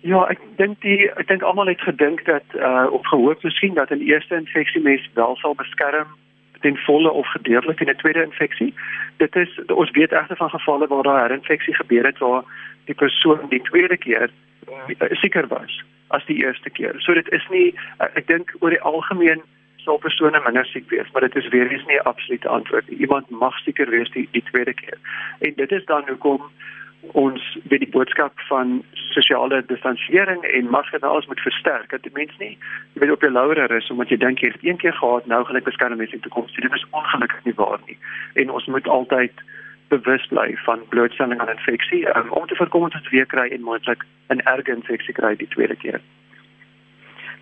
Ja, 0.00 0.26
ek 0.30 0.38
dink 0.56 0.80
die 0.80 1.10
ek 1.10 1.26
dink 1.26 1.42
almal 1.42 1.66
het 1.66 1.80
gedink 1.82 2.24
dat 2.24 2.44
uh 2.54 2.86
of 2.90 3.06
gehoop 3.06 3.42
miskien 3.42 3.74
dat 3.74 3.90
'n 3.90 4.06
eerste 4.06 4.34
infeksie 4.34 4.80
mens 4.80 5.08
wel 5.14 5.36
sal 5.36 5.54
beskerm 5.54 6.06
ten 6.60 6.76
volle 6.76 7.10
of 7.10 7.26
gedeeltelik 7.26 7.80
in 7.80 7.90
'n 7.90 7.96
tweede 7.96 8.22
infeksie. 8.22 8.74
Dit 9.16 9.36
is 9.36 9.60
ons 9.66 9.90
weet 9.90 10.12
egter 10.12 10.36
van 10.36 10.50
gevalle 10.50 10.86
waar 10.86 11.02
daar 11.02 11.18
'n 11.18 11.26
herinfeksie 11.26 11.74
gebeur 11.74 12.04
het 12.04 12.18
waar 12.18 12.44
die 12.84 12.94
persoon 12.94 13.40
die 13.48 13.62
tweede 13.62 13.96
keer 13.96 14.30
uh, 14.68 15.08
seker 15.10 15.46
was 15.46 15.84
as 16.08 16.24
die 16.24 16.44
eerste 16.44 16.70
keer. 16.70 16.94
So 16.98 17.14
dit 17.14 17.28
is 17.32 17.46
nie 17.50 17.74
uh, 18.00 18.06
ek 18.14 18.26
dink 18.26 18.54
oor 18.60 18.70
die 18.70 18.80
algemeen 18.80 19.42
sal 19.76 19.98
persone 19.98 20.40
minder 20.44 20.66
siek 20.66 20.90
wees, 20.90 21.10
maar 21.12 21.20
dit 21.20 21.36
is 21.36 21.48
weer 21.48 21.70
eens 21.70 21.86
nie 21.86 21.98
'n 21.98 22.08
absolute 22.12 22.48
antwoord. 22.48 22.88
Iemand 22.88 23.30
mag 23.30 23.58
seker 23.58 23.90
wees 23.90 24.10
die 24.10 24.28
die 24.30 24.42
tweede 24.50 24.74
keer. 24.74 24.98
En 25.38 25.52
dit 25.56 25.72
is 25.72 25.84
dan 25.84 26.02
hoekom 26.08 26.50
ons 27.00 27.58
weet 27.68 27.80
die 27.80 27.90
boodskap 27.90 28.40
van 28.48 28.82
sosiale 28.92 29.62
distansiering 29.66 30.42
en 30.44 30.70
masker 30.70 31.00
nou 31.00 31.12
alles 31.12 31.26
moet 31.26 31.40
versterk. 31.40 31.90
Dat 31.90 32.02
die 32.02 32.14
mens 32.14 32.34
nie 32.38 32.58
jy 32.92 33.00
weet 33.00 33.14
op 33.14 33.22
jou 33.22 33.32
laure 33.32 33.68
is 33.76 33.90
omdat 33.90 34.08
jy 34.08 34.16
dink 34.16 34.42
jy 34.42 34.50
het 34.52 34.66
een 34.66 34.76
keer 34.82 34.96
gehad, 34.98 35.26
nou 35.26 35.44
gaan 35.44 35.56
ek 35.56 35.68
beskerm 35.70 35.96
mense 35.96 36.14
in 36.14 36.24
toekoms. 36.26 36.54
Dit 36.54 36.74
is 36.74 36.86
ongelukkig 36.90 37.44
nie 37.44 37.56
waar 37.56 37.80
nie. 37.86 37.98
En 38.34 38.50
ons 38.50 38.66
moet 38.66 38.88
altyd 38.88 39.32
bewus 39.88 40.26
bly 40.26 40.56
van 40.66 40.80
blootstelling 40.88 41.40
aan 41.40 41.54
infeksie 41.54 42.04
um, 42.16 42.30
om 42.30 42.46
te 42.46 42.56
voorkom 42.56 42.82
dat 42.82 43.00
ons 43.00 43.10
weer 43.10 43.26
kry 43.26 43.48
en 43.48 43.62
moontlik 43.62 44.04
'n 44.28 44.44
erge 44.44 44.74
infeksie 44.74 45.14
kry 45.14 45.36
die 45.36 45.48
tweede 45.48 45.76
keer. 45.76 46.00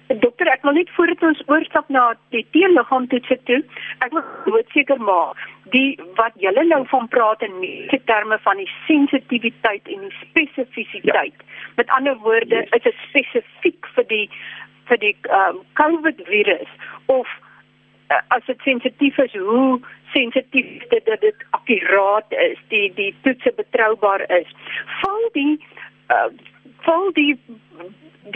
Dokter, 0.07 0.47
ek 0.53 0.63
wil 0.63 0.77
net 0.79 0.91
voordat 0.95 1.23
ons 1.27 1.41
oorstap 1.51 1.89
na 1.91 2.13
die 2.35 2.45
teenliggaamtoetse 2.55 3.39
toe, 3.49 3.59
ek 4.07 4.13
wil 4.15 4.23
dood 4.47 4.69
seker 4.75 5.01
maak 5.03 5.41
die 5.75 5.99
wat 6.19 6.37
julle 6.39 6.63
nou 6.69 6.85
van 6.93 7.09
praat 7.11 7.43
in 7.43 7.57
mediese 7.59 7.99
terme 8.07 8.39
van 8.45 8.61
die 8.63 8.69
sensitiwiteit 8.87 9.89
en 9.91 10.05
die 10.07 10.15
spesifisiteit. 10.21 11.35
Ja. 11.35 11.73
Met 11.81 11.91
ander 11.99 12.15
woorde, 12.23 12.63
yes. 12.63 12.71
is 12.79 12.85
dit 12.87 13.03
spesifiek 13.09 13.91
vir 13.97 14.07
die 14.13 14.29
vir 14.87 15.01
die 15.03 15.15
um, 15.35 15.59
COVID 15.75 16.21
virus 16.29 16.71
of 17.11 17.27
uh, 18.15 18.21
as 18.37 18.45
dit 18.47 18.61
sensitief 18.63 19.19
is, 19.19 19.35
hoe 19.35 19.81
sensitief 20.15 20.87
dit 20.93 21.11
dat 21.11 21.21
dit 21.21 21.47
akkuraat 21.59 22.37
is, 22.45 22.61
die 22.71 22.87
die 22.95 23.11
toetse 23.27 23.51
betroubaar 23.59 24.23
is. 24.39 24.53
Val 25.01 25.27
die 25.35 25.57
uh, 26.15 26.31
val 26.87 27.11
die 27.19 27.35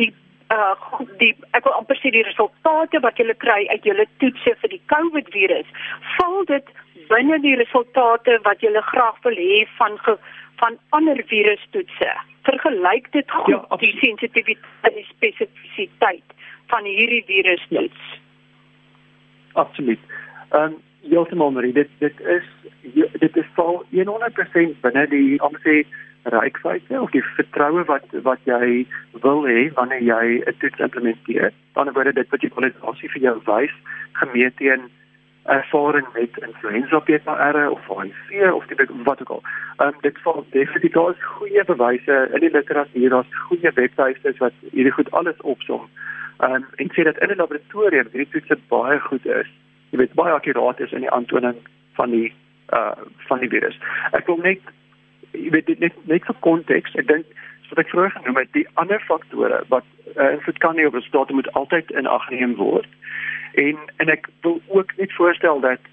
die 0.00 0.10
uh 0.50 0.74
die 1.22 1.32
ek 1.56 1.64
wil 1.64 1.76
amper 1.78 1.98
sê 2.00 2.12
die 2.14 2.26
resultate 2.26 3.00
wat 3.06 3.18
jy 3.18 3.34
kry 3.44 3.60
uit 3.70 3.84
jou 3.86 4.06
toetse 4.22 4.54
vir 4.62 4.72
die 4.74 4.82
COVID 4.92 5.30
virus, 5.34 5.68
val 6.18 6.44
dit 6.50 6.72
binne 7.10 7.38
die 7.44 7.56
resultate 7.60 8.38
wat 8.46 8.62
jy 8.62 8.72
graag 8.90 9.22
wil 9.26 9.38
hê 9.38 9.62
van 9.78 9.98
ge, 10.06 10.16
van 10.62 10.78
ander 10.98 11.22
virustoetse. 11.32 12.10
Vergelyk 12.48 13.10
dit 13.12 13.30
goed 13.30 13.54
ja, 13.54 13.78
die 13.82 13.94
sensitiwiteit 14.02 14.88
en 14.88 14.96
die 14.98 15.08
spesifisiteit 15.08 16.36
van 16.72 16.86
hierdie 16.88 17.24
virustoets. 17.30 18.06
Ja, 18.14 19.66
absoluut. 19.66 20.00
Ehm 20.50 20.72
um, 20.72 20.78
Heeltemal 21.00 21.50
Marie, 21.50 21.72
dit 21.72 21.88
dit 21.98 22.20
is 22.20 22.46
dit 23.22 23.36
is 23.36 23.46
val 23.56 23.84
100% 23.90 24.80
binne 24.84 25.06
die 25.08 25.40
amper 25.40 25.62
sê 25.64 25.76
reikwyte 26.22 27.00
of 27.00 27.10
die 27.10 27.24
vertroue 27.36 27.84
wat 27.88 28.06
wat 28.22 28.40
jy 28.44 28.86
wil 29.24 29.44
hê 29.48 29.70
wanneer 29.74 30.02
jy 30.02 30.42
'n 30.46 30.56
toets 30.60 30.78
implementeer. 30.86 31.52
Dan 31.74 31.92
word 31.92 32.14
dit 32.14 32.30
wat 32.30 32.42
jy 32.42 32.50
kwalifikasie 32.50 33.10
vir 33.10 33.22
jou 33.22 33.36
wys 33.46 33.74
gemeet 34.12 34.56
teen 34.56 34.90
ervaring 35.44 36.06
met 36.14 36.36
influenza 36.38 36.98
PCR 36.98 37.70
of 37.70 37.86
HIV 37.88 38.52
of 38.52 38.66
die, 38.66 38.86
wat 39.04 39.20
ook 39.20 39.30
al. 39.30 39.42
Ehm 39.78 39.88
um, 39.88 39.94
dit 40.00 40.18
val 40.22 40.46
definitief 40.50 40.92
daar 40.92 41.10
is 41.10 41.24
goeie 41.38 41.64
bewyse 41.64 42.28
in 42.34 42.40
die 42.40 42.50
literatuur, 42.50 43.10
daar's 43.10 43.34
goeie 43.48 43.70
webtuistes 43.74 44.38
wat 44.38 44.52
hierdie 44.72 44.92
goed 44.92 45.10
alles 45.10 45.40
opsom. 45.40 45.88
Ehm 46.38 46.52
um, 46.52 46.66
en 46.76 46.88
sê 46.92 47.02
dat 47.02 47.18
in 47.18 47.30
'n 47.30 47.42
laboratorium 47.42 48.08
hierdie 48.12 48.30
toets 48.32 48.68
baie 48.68 49.00
goed 49.00 49.26
is 49.26 49.50
jy 49.90 49.98
weet 49.98 50.14
baie 50.18 50.34
akkuraat 50.34 50.80
is 50.84 50.92
in 50.94 51.04
die 51.06 51.14
aantoning 51.14 51.58
van 51.98 52.14
die 52.14 52.30
uh 52.74 52.94
van 53.28 53.42
die 53.42 53.50
virus. 53.50 53.78
Ek 54.16 54.28
wil 54.30 54.38
net 54.44 54.62
jy 55.32 55.50
weet 55.50 55.78
net 55.78 55.94
net 56.10 56.26
vir 56.26 56.36
konteks, 56.46 56.94
ek 56.94 57.08
dink 57.08 57.38
wat 57.70 57.84
ek 57.84 57.92
vroeër 57.92 58.10
genoem 58.10 58.40
het, 58.40 58.48
die 58.52 58.66
ander 58.82 59.02
faktore 59.06 59.62
wat 59.70 59.86
uh, 60.16 60.32
invloed 60.32 60.58
kan 60.58 60.78
hê 60.78 60.86
op 60.88 60.96
resultate 60.98 61.36
moet 61.38 61.52
altyd 61.58 61.90
in 61.90 62.06
ag 62.10 62.26
geneem 62.26 62.56
word. 62.58 62.88
En 63.62 63.78
en 64.02 64.10
ek 64.10 64.28
wil 64.42 64.60
ook 64.74 64.96
net 64.98 65.14
voorstel 65.14 65.62
dat 65.62 65.90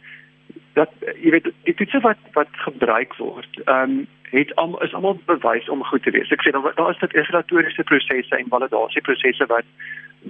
dat 0.74 0.94
jy 1.22 1.34
weet 1.34 1.50
die 1.70 1.76
toetse 1.78 2.02
wat 2.06 2.22
wat 2.38 2.62
gebruik 2.66 3.16
word, 3.22 3.62
ehm 3.66 3.98
um, 3.98 4.06
het 4.28 4.50
al 4.60 4.74
is 4.84 4.94
almal 4.94 5.16
bewys 5.26 5.70
om 5.72 5.84
goed 5.88 6.04
te 6.04 6.12
wees. 6.12 6.32
Ek 6.36 6.42
sê 6.44 6.52
dan 6.52 6.66
daar 6.76 6.92
is 6.92 7.00
dit 7.00 7.14
regulatoriese 7.16 7.84
prosesse 7.84 8.36
en 8.36 8.50
validasieprosesse 8.52 9.46
wat 9.54 9.70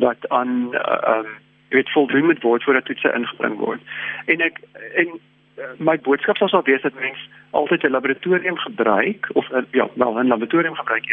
wat 0.03 0.29
aan 0.29 0.73
ehm 0.73 1.25
um, 1.25 1.31
jy 1.69 1.79
weet 1.81 1.91
voldoen 1.91 2.25
moet 2.25 2.43
word 2.43 2.63
voordat 2.63 2.85
toetse 2.85 3.13
ingebring 3.13 3.57
word. 3.59 3.81
En 4.25 4.41
ek 4.41 4.61
en 4.93 5.07
uh, 5.07 5.23
my 5.77 5.97
boodskap 5.99 6.37
sal 6.37 6.63
wees 6.63 6.81
dat 6.81 6.93
mens 6.99 7.29
altyd 7.49 7.83
'n 7.83 7.91
laboratorium 7.91 8.57
gebruik 8.57 9.29
of 9.33 9.49
uh, 9.51 9.61
ja, 9.71 9.87
wel 9.93 10.19
'n 10.19 10.27
laboratorium 10.27 10.75
gebruik. 10.75 11.05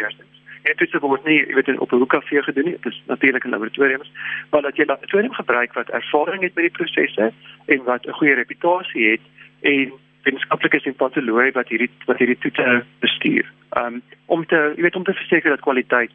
En 0.63 0.73
dit 0.77 0.99
word 0.99 1.25
nie 1.25 1.45
jy 1.47 1.53
weet 1.53 1.79
op 1.79 1.91
'n 1.91 1.97
hoekafee 1.97 2.43
gedoen 2.43 2.63
nie. 2.63 2.77
Dit 2.81 2.91
is 2.91 3.03
natuurlik 3.05 3.43
in 3.43 3.49
laboratoriums, 3.49 4.11
maar 4.49 4.61
dat 4.61 4.75
jy 4.75 4.83
'n 4.83 4.87
laboratorium 4.87 5.33
gebruik 5.33 5.73
wat 5.73 5.89
ervaring 5.89 6.41
het 6.41 6.55
met 6.55 6.63
die 6.63 6.77
prosesse 6.77 7.33
en 7.65 7.83
wat 7.83 8.05
'n 8.05 8.11
goeie 8.11 8.33
reputasie 8.33 9.11
het 9.11 9.21
en 9.61 9.91
wetenskaplikes 10.23 10.85
en 10.85 10.95
patoloë 10.95 11.51
wat 11.51 11.67
hierdie 11.67 11.89
wat 12.05 12.17
hierdie 12.17 12.37
toetse 12.37 12.83
bestuur. 12.99 13.45
Um 13.77 14.01
om 14.25 14.45
te 14.45 14.73
jy 14.75 14.81
weet 14.81 14.95
om 14.95 15.03
te 15.03 15.13
verseker 15.13 15.49
dat 15.49 15.59
kwaliteit 15.59 16.11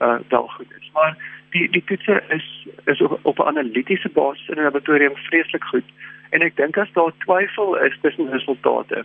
uh 0.00 0.18
wel 0.28 0.46
goed 0.46 0.72
is. 0.78 0.90
Maar 0.92 1.16
die 1.50 1.70
die 1.70 1.84
toetse 1.84 2.22
is 2.28 2.66
is 2.84 3.00
op, 3.00 3.18
op 3.22 3.38
'n 3.38 3.50
analitiese 3.52 4.08
basis 4.08 4.48
in 4.48 4.58
'n 4.58 4.62
laboratorium 4.62 5.16
vreeslik 5.16 5.64
goed. 5.64 5.88
En 6.30 6.40
ek 6.40 6.56
dink 6.56 6.76
as 6.76 6.92
daar 6.92 7.12
twyfel 7.18 7.78
is 7.78 7.98
tussen 8.00 8.30
resultate, 8.30 9.04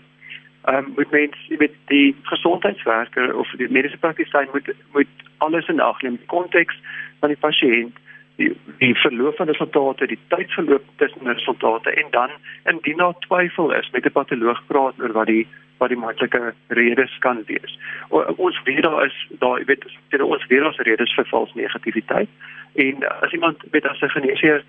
ehm 0.62 0.76
um, 0.76 0.92
moet 0.96 1.12
mens 1.12 1.38
weet 1.48 1.76
die 1.86 2.16
gesondheidswerker 2.24 3.38
of 3.38 3.50
die 3.58 3.70
mediese 3.70 3.98
praktisyn 3.98 4.48
moet 4.52 4.74
moet 4.92 5.14
alles 5.38 5.68
in 5.68 5.80
ag 5.80 6.02
neem, 6.02 6.16
die 6.16 6.26
konteks 6.26 6.76
van 7.20 7.30
die 7.30 7.38
pasiënt 7.38 7.98
die 8.36 8.56
die 8.78 8.96
verloop 8.96 9.36
van 9.36 9.48
resultate, 9.48 10.08
die 10.08 10.20
tydsverloop 10.28 10.84
tussen 10.96 11.28
resultate 11.28 11.90
en 11.90 12.08
dan 12.12 12.30
indien 12.64 12.98
daar 12.98 13.20
twyfel 13.20 13.74
is 13.74 13.90
met 13.92 14.06
'n 14.06 14.12
patoloog 14.12 14.62
praat 14.68 15.00
oor 15.00 15.12
wat 15.12 15.28
die 15.28 15.48
wat 15.78 15.90
die 15.90 15.98
moontlike 15.98 16.54
redes 16.68 17.18
kan 17.20 17.44
wees. 17.46 17.80
O, 18.10 18.22
ons 18.38 18.62
weet 18.64 18.84
daar 18.84 19.06
is 19.06 19.18
daar 19.40 19.60
jy 19.60 19.66
weet 19.66 19.86
dit 20.10 20.22
ons 20.22 20.48
weet 20.48 20.62
daar's 20.62 20.84
redes 20.88 21.14
vir 21.16 21.28
vals 21.32 21.54
negativiteit 21.54 22.30
en 22.74 23.08
as 23.22 23.32
iemand 23.32 23.64
weet 23.72 23.88
as 23.88 24.02
'n 24.02 24.16
geneesheer 24.18 24.64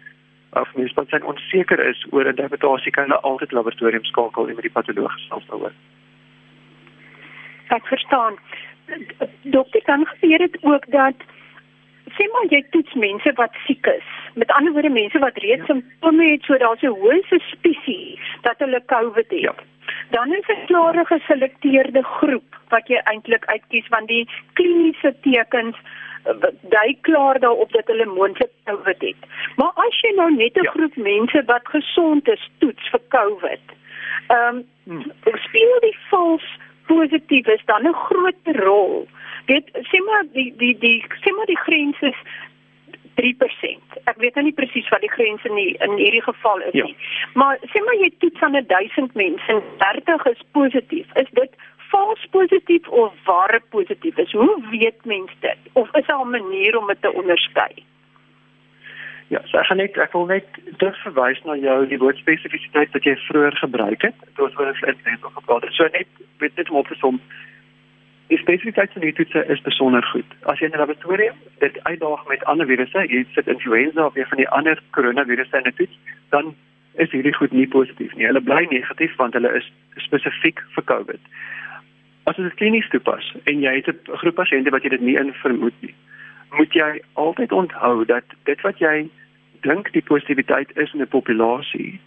of 0.51 0.75
mens 0.75 0.93
wat 0.93 1.09
sy 1.09 1.21
onseker 1.23 1.81
is 1.89 2.07
oor 2.11 2.27
interpretasie 2.27 2.93
kan 2.93 3.05
hulle 3.05 3.21
altyd 3.21 3.53
laboratorium 3.53 4.05
skakel 4.05 4.49
en 4.49 4.55
met 4.55 4.67
die 4.69 4.77
patoloog 4.79 5.13
gesels 5.13 5.47
daaroor. 5.47 5.73
Ek 7.69 7.87
verstaan. 7.87 8.39
Dokter 9.43 9.83
kan 9.83 10.07
gebeur 10.07 10.39
dit 10.39 10.59
ook 10.63 10.85
dat 10.91 11.15
sê 12.17 12.27
maar 12.33 12.47
jy 12.51 12.63
toets 12.71 12.95
mense 12.95 13.33
wat 13.41 13.55
siek 13.67 13.87
is. 13.87 14.11
Met 14.35 14.53
ander 14.59 14.73
woorde 14.73 14.93
mense 14.95 15.19
wat 15.19 15.39
reeds 15.45 15.67
ja. 15.67 15.75
simptome 15.75 16.31
het, 16.31 16.43
so 16.43 16.59
daar's 16.59 16.83
'n 16.83 16.95
hoë 17.03 17.23
suspisie 17.29 18.21
dat 18.43 18.59
hulle 18.59 18.83
COVID 18.87 19.31
het. 19.31 19.41
Ja. 19.41 19.55
Dan 20.17 20.33
is 20.39 20.49
'n 20.49 20.67
klare 20.67 21.05
geselekteerde 21.05 22.03
groep 22.03 22.51
wat 22.69 22.89
jy 22.89 23.01
eintlik 23.13 23.45
uitkies 23.45 23.89
want 23.95 24.09
die 24.09 24.29
kliniese 24.59 25.15
tekens 25.21 25.77
eh, 26.25 26.53
dui 26.77 26.99
klaar 27.01 27.39
daarop 27.41 27.73
dat 27.73 27.87
hulle 27.87 28.07
moontlik 28.07 28.53
COVID 28.65 29.01
het. 29.01 29.23
Maar 29.57 29.73
as 29.87 30.01
jy 30.01 30.13
nou 30.17 30.31
net 30.35 30.57
'n 30.57 30.69
ja. 30.69 30.71
groep 30.71 30.97
mense 30.97 31.43
wat 31.53 31.69
gesond 31.69 32.29
is 32.29 32.51
toets 32.59 32.89
vir 32.93 33.03
COVID, 33.09 33.65
ehm 34.29 34.57
um, 34.57 34.65
hmm. 34.85 35.13
speel 35.47 35.79
die 35.81 35.99
vals 36.11 36.47
positief 36.87 37.47
is 37.47 37.65
dan 37.65 37.87
'n 37.89 38.03
groot 38.09 38.45
rol 38.65 39.09
weet 39.47 39.69
sê 39.91 39.99
maar 40.07 40.25
die 40.33 40.51
die 40.57 40.75
die 40.79 40.99
sê 41.23 41.33
maar 41.37 41.51
die 41.51 41.63
grens 41.67 42.01
is 42.01 42.19
3%. 43.21 43.97
Ek 44.13 44.21
weet 44.23 44.35
nou 44.35 44.45
nie 44.47 44.57
presies 44.57 44.89
wat 44.93 45.01
die 45.05 45.13
grens 45.13 45.45
in 45.49 45.55
die, 45.59 45.73
in 45.87 45.97
hierdie 46.01 46.23
geval 46.23 46.63
is 46.69 46.77
ja. 46.79 46.85
nie. 46.85 46.97
Maar 47.35 47.59
sê 47.73 47.83
maar 47.85 47.99
jy 48.03 48.11
toets 48.19 48.45
aan 48.47 48.59
1000 48.61 49.15
mense 49.15 49.53
en 49.53 49.63
30 49.83 50.27
is 50.33 50.45
positief. 50.53 51.17
Is 51.23 51.33
dit 51.41 51.59
vals 51.91 52.27
positief 52.31 52.89
of 52.89 53.15
ware 53.25 53.61
positief? 53.71 54.19
Is 54.19 54.33
hoe 54.33 54.57
weet 54.71 55.05
mens 55.05 55.33
dit? 55.41 55.59
Of 55.73 55.93
is 55.97 56.07
daar 56.07 56.25
'n 56.25 56.31
manier 56.31 56.79
om 56.79 56.87
dit 56.87 57.03
te 57.03 57.13
onderskei? 57.13 57.85
Ja, 59.29 59.41
so 59.45 59.59
ek 59.59 59.67
gaan 59.67 59.77
net 59.83 59.97
ek 59.99 60.13
wil 60.13 60.27
net 60.27 60.47
terugverwys 60.79 61.41
na 61.45 61.57
jou 61.59 61.87
die 61.91 61.99
woord 61.99 62.19
spesifisiteit 62.23 62.93
wat 62.95 63.05
jy 63.05 63.17
vroeër 63.27 63.57
gebruik 63.59 64.03
het. 64.03 64.15
Dit 64.25 64.37
was 64.37 64.55
oor 64.59 64.69
'n 64.71 64.75
flat 64.75 65.05
net 65.05 65.19
gepraat. 65.21 65.67
So 65.71 65.89
net 65.93 66.07
weet 66.39 66.57
dit 66.57 66.71
om 66.71 66.77
op 66.77 66.87
te 66.87 66.95
som 66.95 67.21
die 68.27 68.39
spesifiteit 68.39 68.93
van 68.93 69.03
die 69.03 69.13
toetse 69.13 69.45
is 69.47 69.61
besonder 69.61 70.03
goed. 70.13 70.27
As 70.43 70.59
jy 70.59 70.67
in 70.67 70.73
'n 70.73 70.83
laboratorium 70.83 71.35
dit 71.59 71.75
uitdaag 71.83 72.27
met 72.29 72.45
ander 72.45 72.67
virusse, 72.67 73.07
jy 73.09 73.25
sit 73.35 73.47
influenza 73.47 74.07
of 74.07 74.17
een 74.17 74.27
van 74.27 74.39
die 74.39 74.49
ander 74.49 74.83
koronavirusse 74.91 75.57
in 75.57 75.67
'n 75.67 75.75
toets, 75.77 75.99
dan 76.31 76.55
is 76.95 77.11
hierdie 77.11 77.35
goed 77.35 77.53
nie 77.53 77.69
positief 77.69 78.15
nie. 78.15 78.27
Hulle 78.27 78.41
bly 78.41 78.67
negatief 78.71 79.17
want 79.17 79.33
hulle 79.33 79.53
is 79.57 79.73
spesifiek 79.97 80.63
vir 80.75 80.85
COVID. 80.85 81.21
As 82.25 82.37
dit 82.37 82.55
klinies 82.55 82.89
toepas 82.89 83.35
en 83.45 83.61
jy 83.61 83.75
het 83.75 83.89
'n 83.89 84.17
groep 84.17 84.35
pasiënte 84.35 84.71
wat 84.71 84.83
jy 84.83 84.89
dit 84.89 85.01
nie 85.01 85.17
in 85.17 85.33
vermoed 85.33 85.75
nie, 85.81 85.95
moet 86.51 86.73
jy 86.73 87.01
altyd 87.13 87.53
onthou 87.53 88.05
dat 88.05 88.25
dit 88.45 88.61
wat 88.61 88.79
jy 88.79 89.09
dink 89.61 89.93
die 89.93 90.03
positiwiteit 90.03 90.77
is 90.77 90.93
in 90.95 91.01
'n 91.01 91.09
populasie 91.09 92.01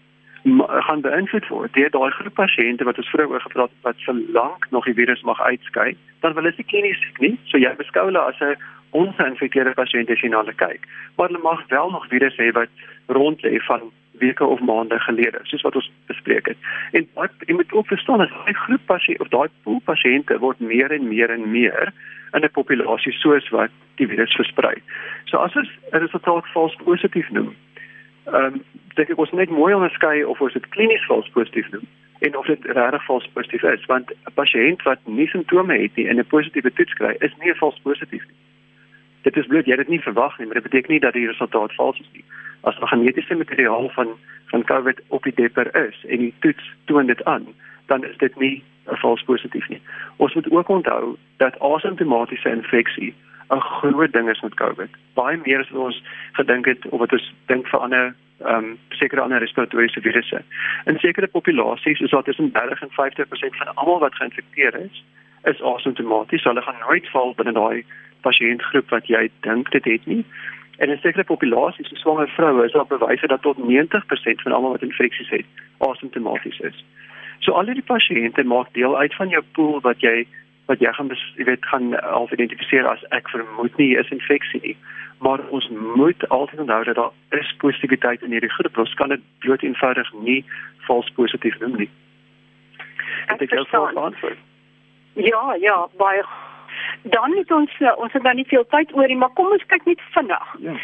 gaan 0.43 1.01
beïnvloed 1.01 1.47
word 1.47 1.73
deur 1.73 1.89
daai 1.91 2.11
groep 2.11 2.33
pasiënte 2.33 2.83
wat 2.83 2.97
ons 2.97 3.09
vroeër 3.11 3.29
oor 3.29 3.41
gepraat 3.41 3.69
het 3.69 3.87
wat 3.87 4.03
vir 4.05 4.21
lank 4.31 4.67
nog 4.71 4.85
die 4.85 4.93
virus 4.93 5.21
mag 5.21 5.41
uitskei, 5.41 5.95
dan 6.21 6.33
wil 6.33 6.43
hulle 6.43 6.63
klinies 6.63 6.99
siek 7.03 7.19
nie. 7.19 7.37
So 7.51 7.57
jy 7.57 7.73
beskou 7.75 8.05
hulle 8.05 8.19
as 8.19 8.39
'n 8.39 8.55
ongeïnfekteerde 8.91 9.73
pasiënt 9.75 10.09
as 10.09 10.21
jy 10.21 10.29
na 10.29 10.41
hulle 10.41 10.53
kyk. 10.53 10.87
Maar 11.17 11.27
hulle 11.27 11.43
mag 11.43 11.67
wel 11.67 11.91
nog 11.91 12.07
virus 12.07 12.37
hê 12.37 12.51
wat 12.51 12.69
rond 13.07 13.41
lê 13.43 13.59
van 13.67 13.91
weke 14.19 14.45
of 14.45 14.59
maande 14.59 14.99
gelede, 14.99 15.39
soos 15.43 15.61
wat 15.61 15.75
ons 15.75 15.91
bespreek 16.07 16.47
het. 16.47 16.57
En 16.91 17.07
wat 17.13 17.31
jy 17.47 17.53
moet 17.53 17.71
ook 17.71 17.87
verstaan 17.87 18.21
is 18.21 18.29
daai 18.29 18.53
groep 18.53 18.85
pasiënte 18.85 19.21
of 19.21 19.29
daai 19.29 19.49
pool 19.63 19.81
pasiënte 19.85 20.39
word 20.39 20.59
meer 20.59 20.91
en 20.91 21.07
meer 21.07 21.29
en 21.29 21.51
meer 21.51 21.93
in 22.33 22.43
'n 22.43 22.51
populasie 22.51 23.13
soos 23.13 23.49
wat 23.49 23.71
die 23.95 24.07
virus 24.07 24.35
versprei. 24.35 24.75
So 25.25 25.37
as 25.37 25.55
ons 25.55 25.69
'n 25.93 25.97
resultaat 25.97 26.45
vals 26.53 26.75
positief 26.83 27.29
noem, 27.29 27.55
ehm 28.33 28.53
um, 28.53 28.63
dink 28.95 29.09
ek 29.09 29.17
ons 29.17 29.31
net 29.31 29.49
mooi 29.49 29.73
onderskei 29.73 30.23
of 30.23 30.41
ons 30.41 30.53
dit 30.53 30.69
klinies 30.75 31.05
vals 31.07 31.29
positief 31.35 31.69
noem 31.71 31.87
en 32.19 32.37
of 32.37 32.45
dit 32.45 32.65
regtig 32.65 33.05
vals 33.05 33.29
positief 33.33 33.63
is 33.63 33.85
want 33.85 34.11
'n 34.11 34.33
pasiënt 34.33 34.81
wat 34.83 34.99
nie 35.03 35.27
simptome 35.27 35.77
het 35.81 35.95
nie 35.95 36.07
en 36.07 36.19
'n 36.19 36.25
positiewe 36.25 36.73
toets 36.73 36.93
kry 36.93 37.15
is 37.19 37.33
nie 37.39 37.53
vals 37.53 37.79
positief 37.83 38.23
nie. 38.27 38.39
Dit 39.21 39.37
is 39.37 39.47
bloot 39.47 39.65
jy 39.65 39.71
het 39.71 39.79
dit 39.79 39.87
nie 39.87 40.01
verwag 40.01 40.37
nie, 40.37 40.45
maar 40.45 40.59
dit 40.59 40.63
beteken 40.63 40.91
nie 40.91 40.99
dat 40.99 41.13
die 41.13 41.27
resultaat 41.27 41.73
vals 41.75 41.99
is 41.99 42.09
nie. 42.13 42.23
As 42.61 42.79
'n 42.79 42.87
genetiese 42.87 43.35
materiaal 43.35 43.89
van 43.89 44.07
van 44.45 44.63
COVID 44.63 45.01
op 45.07 45.23
die 45.23 45.33
depper 45.35 45.87
is 45.87 46.05
en 46.07 46.17
die 46.17 46.33
toets 46.39 46.73
toon 46.85 47.05
dit 47.05 47.23
aan, 47.23 47.45
dan 47.85 48.03
is 48.03 48.17
dit 48.17 48.39
nie 48.39 48.63
'n 48.91 48.95
vals 48.95 49.23
positief 49.23 49.69
nie. 49.69 49.81
Ons 50.15 50.33
moet 50.33 50.51
ook 50.51 50.69
onthou 50.69 51.15
dat 51.37 51.59
asymptomatiese 51.59 52.49
infeksie 52.49 53.13
'n 53.49 53.59
groot 53.59 54.11
ding 54.13 54.29
is 54.29 54.41
met 54.41 54.53
COVID. 54.53 54.89
Baie 55.13 55.39
meer 55.45 55.59
as 55.59 55.69
wat 55.69 55.81
ons 55.81 56.03
gedink 56.31 56.65
het 56.65 56.85
of 56.89 56.99
wat 56.99 57.11
ons 57.11 57.33
dink 57.45 57.67
vir 57.67 57.79
ander 57.79 58.15
ehm 58.39 58.55
um, 58.55 58.77
sekere 58.89 59.21
ander 59.21 59.39
respiratoriese 59.39 60.01
virusse. 60.01 60.41
In 60.85 60.99
sekere 60.99 61.27
populasies 61.27 61.99
is 61.99 62.09
daar 62.09 62.23
tussen 62.23 62.51
30 62.51 62.81
en 62.81 62.89
50% 62.89 63.55
van 63.57 63.75
almal 63.75 63.99
wat 63.99 64.15
geïnfekteer 64.15 64.75
is, 64.75 65.03
is 65.43 65.61
asymptomaties. 65.61 66.43
Hulle 66.43 66.61
gaan 66.61 66.79
nooit 66.87 67.09
val 67.09 67.33
binne 67.35 67.51
daai 67.51 67.85
pasiëntgroep 68.21 68.89
wat 68.89 69.07
jy 69.07 69.29
dink 69.39 69.71
dit 69.71 69.85
het 69.85 70.05
nie. 70.05 70.25
En 70.77 70.89
in 70.89 70.97
sekere 70.97 71.23
populasies, 71.23 71.87
so 71.87 71.95
swanger 71.95 72.27
vroue, 72.27 72.65
is 72.65 72.71
daar 72.71 72.87
bewyse 72.87 73.27
dat 73.27 73.41
tot 73.41 73.57
90% 73.57 74.43
van 74.43 74.51
almal 74.51 74.71
wat 74.71 74.81
infeksies 74.81 75.29
het, 75.29 75.45
asymptomaties 75.77 76.59
is. 76.59 76.83
So 77.39 77.51
al 77.51 77.65
hierdie 77.65 77.83
pasiënte 77.83 78.43
maak 78.43 78.71
deel 78.73 78.97
uit 78.97 79.15
van 79.15 79.29
jou 79.29 79.43
pool 79.51 79.81
wat 79.81 79.99
jy 79.99 80.27
wat 80.69 80.81
jy 80.83 80.91
gaan 80.93 81.09
jy 81.35 81.45
weet 81.49 81.65
gaan 81.71 81.93
al 82.01 82.27
identifiseer 82.31 82.87
as 82.87 83.03
ek 83.17 83.29
vermoed 83.33 83.77
nie 83.81 83.95
is 83.97 84.11
infeksie 84.15 84.61
nie. 84.63 84.75
Maar 85.25 85.41
ons 85.49 85.69
moet 85.69 86.29
altyd 86.29 86.59
onthou 86.65 86.83
dat 86.83 86.95
daar 86.95 87.39
is 87.39 87.55
positiwiteit 87.63 88.21
in 88.21 88.31
hierdie 88.31 88.53
groep. 88.57 88.77
Ons 88.77 88.93
kan 88.99 89.09
dit 89.09 89.23
bloot 89.43 89.65
eenvoudig 89.65 90.13
nie 90.21 90.43
vals 90.87 91.09
positief 91.17 91.57
noem 91.59 91.75
nie. 91.83 91.89
Ek 93.27 93.41
het 93.41 93.49
gesien 93.49 94.37
ja 95.13 95.55
ja 95.59 95.87
baie 95.97 96.23
dan 97.03 97.37
het 97.37 97.51
ons 97.51 97.71
ons 97.95 98.13
het 98.13 98.23
dan 98.23 98.35
nie 98.35 98.47
veel 98.47 98.65
tyd 98.73 98.93
oor 98.93 99.07
nie 99.07 99.17
maar 99.17 99.33
kom 99.37 99.51
ons 99.51 99.65
kyk 99.71 99.85
net 99.85 100.01
vinnig. 100.15 100.53
Ja. 100.59 100.75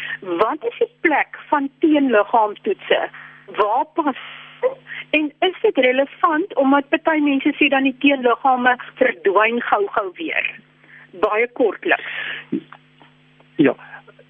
wat 0.42 0.64
is 0.70 0.78
die 0.78 0.90
plek 1.00 1.38
van 1.48 1.70
teenliggaamtoetse 1.78 3.00
waar 3.60 3.86
pas 3.94 4.20
En 5.10 5.32
is 5.38 5.60
dit 5.62 5.76
relevant 5.76 6.54
omdat 6.54 7.02
baie 7.02 7.22
mense 7.22 7.52
sê 7.58 7.68
dan 7.68 7.82
die 7.82 7.96
teenliggame 7.98 8.76
verdwyn 8.94 9.60
gou-gou 9.62 10.10
weer? 10.14 10.50
Baie 11.20 11.48
kortliks. 11.52 12.16
Ja. 13.56 13.74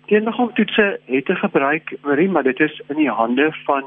Teenliggaamtoetse 0.07 1.01
het 1.05 1.29
'n 1.29 1.43
gebruik, 1.43 1.97
Marie, 2.03 2.29
maar 2.29 2.43
dit 2.43 2.61
is 2.61 2.83
in 2.89 2.97
die 2.97 3.11
hande 3.11 3.53
van 3.65 3.85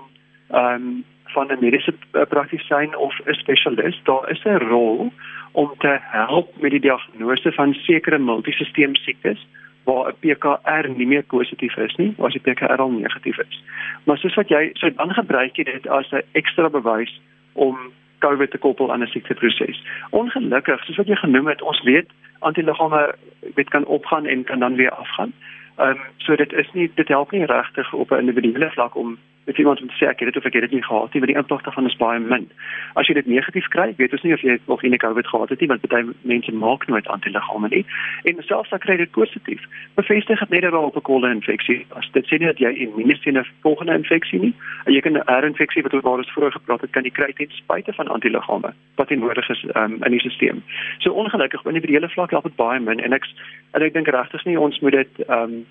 ehm 0.49 0.73
um, 0.73 1.05
van 1.29 1.47
'n 1.51 1.59
mediese 1.59 1.93
praktisyn 2.11 2.95
of 2.97 3.19
'n 3.25 3.33
spesialis, 3.33 4.01
daar 4.03 4.29
is 4.29 4.43
'n 4.43 4.57
rol 4.57 5.13
om 5.51 5.73
te 5.77 5.97
help 6.01 6.61
met 6.61 6.71
die 6.71 6.79
diagnose 6.79 7.51
van 7.51 7.73
sekere 7.73 8.17
multisisteem 8.17 8.95
siektes 8.95 9.47
waar 9.89 10.11
'n 10.11 10.19
PKR 10.21 10.89
nie 10.89 11.07
meer 11.07 11.23
positief 11.23 11.77
is 11.77 11.95
nie, 11.95 12.13
waar 12.17 12.29
die 12.29 12.45
PKR 12.47 12.81
al 12.85 12.91
negatief 12.91 13.37
is. 13.37 13.63
Maar 14.03 14.17
soos 14.17 14.35
wat 14.35 14.49
jy 14.49 14.69
so 14.73 14.89
dan 14.89 15.13
gebruik 15.13 15.55
jy 15.55 15.63
dit 15.63 15.87
as 15.87 16.11
'n 16.11 16.21
ekstra 16.31 16.69
bewys 16.69 17.21
om 17.53 17.77
COVID 18.19 18.51
te 18.51 18.57
koppel 18.57 18.91
aan 18.91 19.03
'n 19.03 19.07
siekteproses. 19.07 19.83
Ongelukkig, 20.09 20.83
soos 20.83 20.95
wat 20.95 21.07
jy 21.07 21.15
genoem 21.15 21.47
het, 21.47 21.61
ons 21.61 21.81
weet 21.83 22.09
antiliggame 22.39 23.15
weet 23.55 23.69
kan 23.69 23.85
opgaan 23.85 24.25
en 24.25 24.43
kan 24.43 24.59
dan 24.59 24.75
weer 24.75 24.91
afgaan. 24.91 25.33
Ehm 25.77 25.89
um, 25.89 25.99
so 26.17 26.35
dit 26.35 26.53
is 26.53 26.71
nie 26.73 26.91
dit 26.95 27.07
help 27.07 27.31
nie 27.31 27.45
regtig 27.45 27.93
op 27.93 28.11
'n 28.11 28.19
individuele 28.19 28.69
vlak 28.71 28.95
om 28.95 29.17
met 29.45 29.57
iemand 29.57 29.79
te 29.79 29.95
sê 29.97 30.07
ek 30.07 30.19
het 30.19 30.33
dit 30.33 30.37
of 30.37 30.45
ek 30.45 30.53
het 30.53 30.61
dit 30.61 30.71
nie 30.71 30.83
gehad 30.83 31.13
nie, 31.13 31.21
want 31.21 31.31
die 31.31 31.41
impak 31.41 31.63
daarvan 31.63 31.85
is 31.85 31.97
baie 31.97 32.19
min. 32.19 32.49
As 32.93 33.07
jy 33.07 33.13
dit 33.13 33.25
negatief 33.25 33.67
kry, 33.67 33.93
weet 33.97 34.11
ons 34.13 34.23
nie 34.23 34.33
of 34.33 34.41
jy 34.41 34.59
of 34.65 34.81
jy 34.81 34.97
COVID 34.97 35.27
gehad 35.27 35.49
het 35.49 35.59
nie, 35.59 35.67
want 35.67 35.87
baie 35.89 36.05
mense 36.21 36.51
maak 36.51 36.87
nooit 36.87 37.07
antiliggame 37.07 37.69
nie. 37.69 37.85
En 38.23 38.43
selfs 38.43 38.73
as 38.73 38.87
jy 38.87 38.97
dit 38.97 39.11
positief, 39.11 39.65
bevestig 39.95 40.39
dit 40.39 40.49
net 40.49 40.61
dat 40.61 40.73
op 40.73 40.95
'n 40.95 41.01
kolde 41.01 41.29
infeksie. 41.29 41.85
As 41.95 42.09
dit 42.11 42.25
sê 42.25 42.37
nie 42.37 42.51
dat 42.51 42.59
jy 42.59 42.69
immuun 42.69 43.11
is 43.11 43.21
teen 43.21 43.37
'n 43.37 43.45
volgende 43.61 43.93
infeksie 43.93 44.39
nie, 44.39 44.53
en 44.85 44.93
jy 44.93 45.01
kan 45.01 45.13
'n 45.13 45.23
R-infeksie 45.25 45.83
wat 45.83 45.93
oor 45.93 46.17
ons 46.17 46.31
vroeër 46.31 46.51
gepraat 46.51 46.81
het, 46.81 46.91
kan 46.91 47.03
jy 47.03 47.11
kry 47.11 47.33
ten 47.33 47.51
spyte 47.51 47.93
van 47.93 48.07
antiliggame 48.07 48.73
wat 48.95 49.09
nodig 49.09 49.49
is 49.49 49.65
um, 49.75 49.97
in 50.03 50.11
die 50.11 50.19
stelsel. 50.19 50.61
So 50.97 51.11
ongelukkig 51.11 51.59
op 51.59 51.67
individuele 51.67 52.09
vlak 52.09 52.31
help 52.31 52.43
dit 52.43 52.55
baie 52.55 52.79
min 52.79 52.99
en 52.99 53.13
ek 53.13 53.25
en 53.71 53.81
ek 53.81 53.93
dink 53.93 54.07
regtig 54.07 54.45
nie 54.45 54.59
ons 54.59 54.79
moet 54.79 54.91
dit 54.91 55.27
ehm 55.27 55.43
um, 55.43 55.65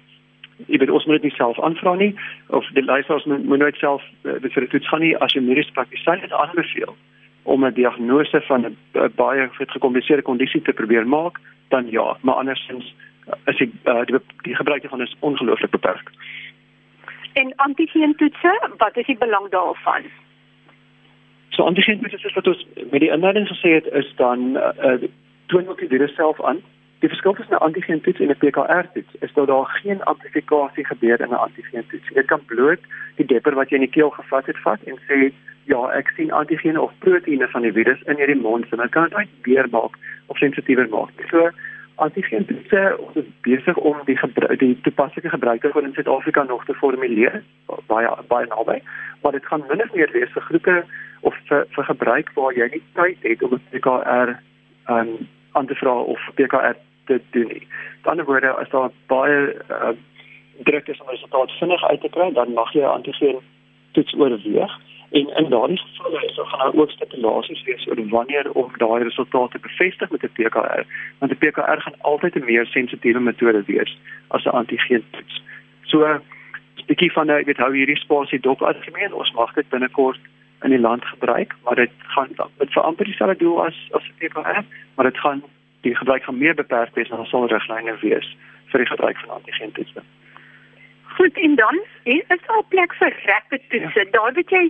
jy 0.66 0.78
weet 0.78 0.90
ons 0.90 1.04
moet 1.06 1.20
dit 1.20 1.30
nie 1.30 1.36
self 1.36 1.60
aanvra 1.60 1.94
nie 1.94 2.14
of 2.46 2.66
die 2.74 2.84
luisteraars 2.84 3.24
moet, 3.24 3.44
moet 3.44 3.58
nooit 3.58 3.76
self 3.76 4.02
uh, 4.22 4.38
vir 4.42 4.60
dit 4.66 4.70
toets 4.70 4.88
gaan 4.88 5.00
nie 5.00 5.16
as 5.16 5.32
jy 5.32 5.42
mediese 5.42 5.72
praktisyn 5.72 6.20
dit 6.20 6.32
aanbeveel 6.32 6.96
om 7.42 7.64
'n 7.64 7.74
diagnose 7.74 8.40
van 8.48 8.66
'n 8.66 8.76
baie 9.16 9.48
gekompliseerde 9.56 10.22
kondisie 10.22 10.62
te 10.62 10.72
probeer 10.72 11.06
maak 11.06 11.38
dan 11.68 11.90
ja 11.90 12.16
maar 12.20 12.34
andersins 12.34 12.94
is 13.44 13.56
die 13.56 13.72
uh, 13.84 14.04
die, 14.04 14.18
die 14.42 14.56
gebruik 14.56 14.84
van 14.88 15.00
is 15.00 15.16
ongelooflik 15.20 15.70
beperk. 15.70 16.10
En 17.32 17.52
antigeentoetse, 17.56 18.68
wat 18.76 18.96
is 18.96 19.06
die 19.06 19.18
belang 19.18 19.50
daarvan? 19.50 20.02
So 21.48 21.62
antigeentoetse 21.62 22.26
is 22.26 22.34
wat 22.34 22.46
ons 22.46 22.66
met 22.90 23.00
die 23.00 23.10
inleiding 23.10 23.48
gesê 23.48 23.74
het 23.78 23.86
is 23.92 24.12
dan 24.16 24.56
uh, 24.56 24.96
toon 25.46 25.68
ook 25.68 25.78
die 25.78 25.88
virus 25.88 26.14
self 26.14 26.42
aan 26.42 26.62
Die 27.00 27.08
verskil 27.08 27.32
tussen 27.32 27.54
'n 27.54 27.66
antigeentoets 27.68 28.20
en 28.20 28.30
'n 28.30 28.38
PCR-toets 28.38 29.14
is 29.20 29.32
dat 29.32 29.46
daar 29.46 29.66
geen 29.66 30.02
amplifikasie 30.02 30.86
gebeur 30.86 31.20
in 31.20 31.28
'n 31.28 31.44
antigeentoets. 31.46 32.08
Jy 32.08 32.22
kan 32.22 32.44
bloot 32.44 32.80
die 33.16 33.26
depper 33.26 33.54
wat 33.54 33.68
jy 33.68 33.74
in 33.74 33.86
die 33.86 33.96
keel 33.98 34.10
gevat 34.10 34.46
het 34.46 34.58
vat 34.58 34.80
en 34.82 34.98
sê 35.08 35.32
ja, 35.64 35.90
ek 35.90 36.08
sien 36.16 36.32
antigene 36.32 36.80
of 36.80 36.92
proteïene 36.98 37.48
van 37.48 37.62
die 37.62 37.72
virus 37.72 38.02
in 38.02 38.16
hierdie 38.16 38.40
mond 38.40 38.66
en 38.72 38.78
dit 38.78 38.90
kan 38.90 39.02
dit 39.02 39.14
uit 39.14 39.28
weer 39.42 39.68
maak 39.70 39.94
of 40.26 40.36
sensitiewer 40.36 40.88
maak. 40.88 41.10
So 41.30 41.50
antigeentoets 41.94 42.72
is 43.14 43.24
besig 43.40 43.76
om 43.76 43.96
die 44.04 44.18
die 44.56 44.80
toepaslike 44.80 45.28
gebruiker 45.28 45.82
in 45.82 45.92
Suid-Afrika 45.92 46.42
nog 46.42 46.64
te 46.64 46.74
formuleer 46.74 47.42
baie 47.86 48.08
baie 48.28 48.46
naby, 48.46 48.82
maar 49.22 49.32
dit 49.32 49.46
gaan 49.46 49.64
min 49.68 49.82
of 49.82 49.94
meer 49.94 50.10
wees 50.12 50.32
vir 50.32 50.42
groepe 50.42 50.84
of 51.20 51.34
vir, 51.48 51.66
vir 51.70 51.84
gebruik 51.84 52.30
waar 52.34 52.52
jy 52.54 52.68
nie 52.72 52.82
tyd 52.94 53.18
het 53.22 53.42
om 53.42 53.54
'n 53.54 53.62
PCR 53.70 54.38
um, 54.90 55.28
aan 55.52 55.66
te 55.66 55.74
vra 55.74 55.94
of 55.94 56.20
PKR 56.34 56.87
te 57.08 57.20
doen 57.34 57.50
nie. 57.52 57.64
Die 58.02 58.10
ander 58.12 58.28
woorde, 58.28 58.52
as 58.62 58.70
daar 58.74 58.90
baie 59.12 59.38
uh, 59.70 59.94
druk 60.68 60.88
is 60.92 61.00
om 61.00 61.08
resultate 61.08 61.58
vinnig 61.60 61.84
uit 61.84 62.00
te 62.00 62.12
kry, 62.16 62.32
dan 62.32 62.52
mag 62.52 62.72
jy 62.72 62.84
'n 62.84 62.96
antigeen 62.98 63.40
toets 63.92 64.14
oorweeg. 64.14 64.78
En 65.10 65.28
in 65.36 65.48
daardie 65.50 65.78
geval 65.78 66.22
is 66.22 66.34
daar 66.36 66.46
gaan 66.46 66.74
ook 66.74 66.90
stipulasies 66.90 67.62
wees 67.62 67.86
oor 67.88 68.08
wanneer 68.08 68.50
om 68.52 68.72
daai 68.76 69.02
resultate 69.02 69.58
bevestig 69.58 70.10
met 70.10 70.22
'n 70.22 70.32
PKR, 70.36 70.82
want 71.18 71.32
'n 71.32 71.38
PKR 71.38 71.80
gaan 71.84 72.00
altyd 72.00 72.34
'n 72.34 72.44
meer 72.44 72.66
sensitiewe 72.66 73.20
metode 73.20 73.62
wees 73.66 73.98
as 74.28 74.44
'n 74.44 74.58
antigeen 74.62 75.04
toets. 75.10 75.42
So 75.82 76.04
'n 76.04 76.20
bietjie 76.86 77.12
van 77.12 77.30
'n 77.30 77.44
weet 77.44 77.56
hou 77.56 77.72
hierdie 77.74 77.96
spasie 77.96 78.40
dop 78.40 78.62
algemeen, 78.62 79.12
ons 79.12 79.32
mag 79.32 79.52
dit 79.54 79.68
binnekort 79.68 80.20
in 80.62 80.70
die 80.70 80.80
land 80.80 81.04
gebruik, 81.04 81.54
maar 81.64 81.74
dit 81.74 81.90
gaan 81.98 82.28
met 82.58 82.72
vir 82.72 82.82
amper 82.82 83.04
dieselfde 83.04 83.36
doel 83.36 83.64
as 83.64 83.76
as 83.90 84.02
die 84.02 84.28
PKR, 84.28 84.62
maar 84.94 85.04
dit 85.04 85.18
gaan 85.18 85.42
die 85.80 85.94
gebruik 85.94 86.24
gaan 86.24 86.38
meer 86.38 86.54
beperk 86.54 86.94
wees 86.94 87.10
en 87.10 87.26
sal 87.26 87.46
riglyne 87.46 87.96
wees 88.00 88.36
vir 88.72 88.84
die 88.84 88.90
gebruik 88.90 89.18
van 89.24 89.36
antigeentiese. 89.40 90.02
Goed, 91.18 91.38
en 91.38 91.54
dan 91.54 91.80
is 92.02 92.42
daar 92.46 92.62
plek 92.68 92.94
vir 92.94 93.14
rapid 93.24 93.62
toetse. 93.68 94.00
Ja. 94.04 94.10
Daar 94.10 94.32
weet 94.32 94.50
jy 94.50 94.64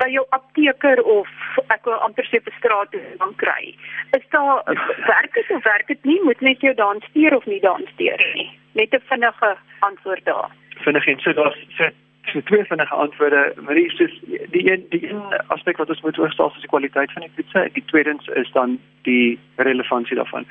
by 0.00 0.08
jou 0.08 0.24
apteker 0.36 1.02
of 1.02 1.28
ek 1.74 1.84
wil 1.84 1.98
amper 2.06 2.24
sê 2.30 2.40
vir 2.40 2.54
straat 2.58 2.94
dan 3.20 3.34
kry. 3.42 3.74
Is 4.16 4.24
daar 4.32 4.62
werk 5.10 5.34
dit 5.34 5.50
of 5.50 5.64
werk 5.64 5.86
dit 5.92 6.04
nie? 6.08 6.20
Moet 6.24 6.40
net 6.40 6.64
jou 6.64 6.74
dan 6.74 7.02
steur 7.10 7.36
of 7.36 7.44
nie 7.46 7.60
dan 7.60 7.84
steur 7.92 8.24
nie. 8.34 8.48
Net 8.72 8.94
'n 8.94 9.02
vinnige 9.10 9.56
antwoord 9.80 10.24
daar. 10.24 10.50
Vinnig 10.84 11.06
en 11.06 11.20
so 11.20 11.32
daar's 11.32 11.92
so 12.32 12.40
twee 12.42 12.64
vinnige 12.64 12.94
antwoorde. 12.94 13.54
Maar 13.64 13.74
die 13.74 13.86
is 13.86 14.20
die 14.50 14.72
een 14.72 14.86
die 14.88 15.08
een 15.08 15.22
aspek 15.46 15.76
wat 15.76 15.88
ons 15.88 16.00
moet 16.00 16.18
oorstel 16.18 16.52
is 16.54 16.60
die 16.60 16.68
kwaliteit 16.68 17.12
van 17.12 17.22
die 17.22 17.30
toetse. 17.34 17.68
Die 17.72 17.84
tweedens 17.84 18.26
is 18.26 18.50
dan 18.52 18.78
die 19.02 19.38
relevantie 19.56 20.16
daarvan. 20.16 20.46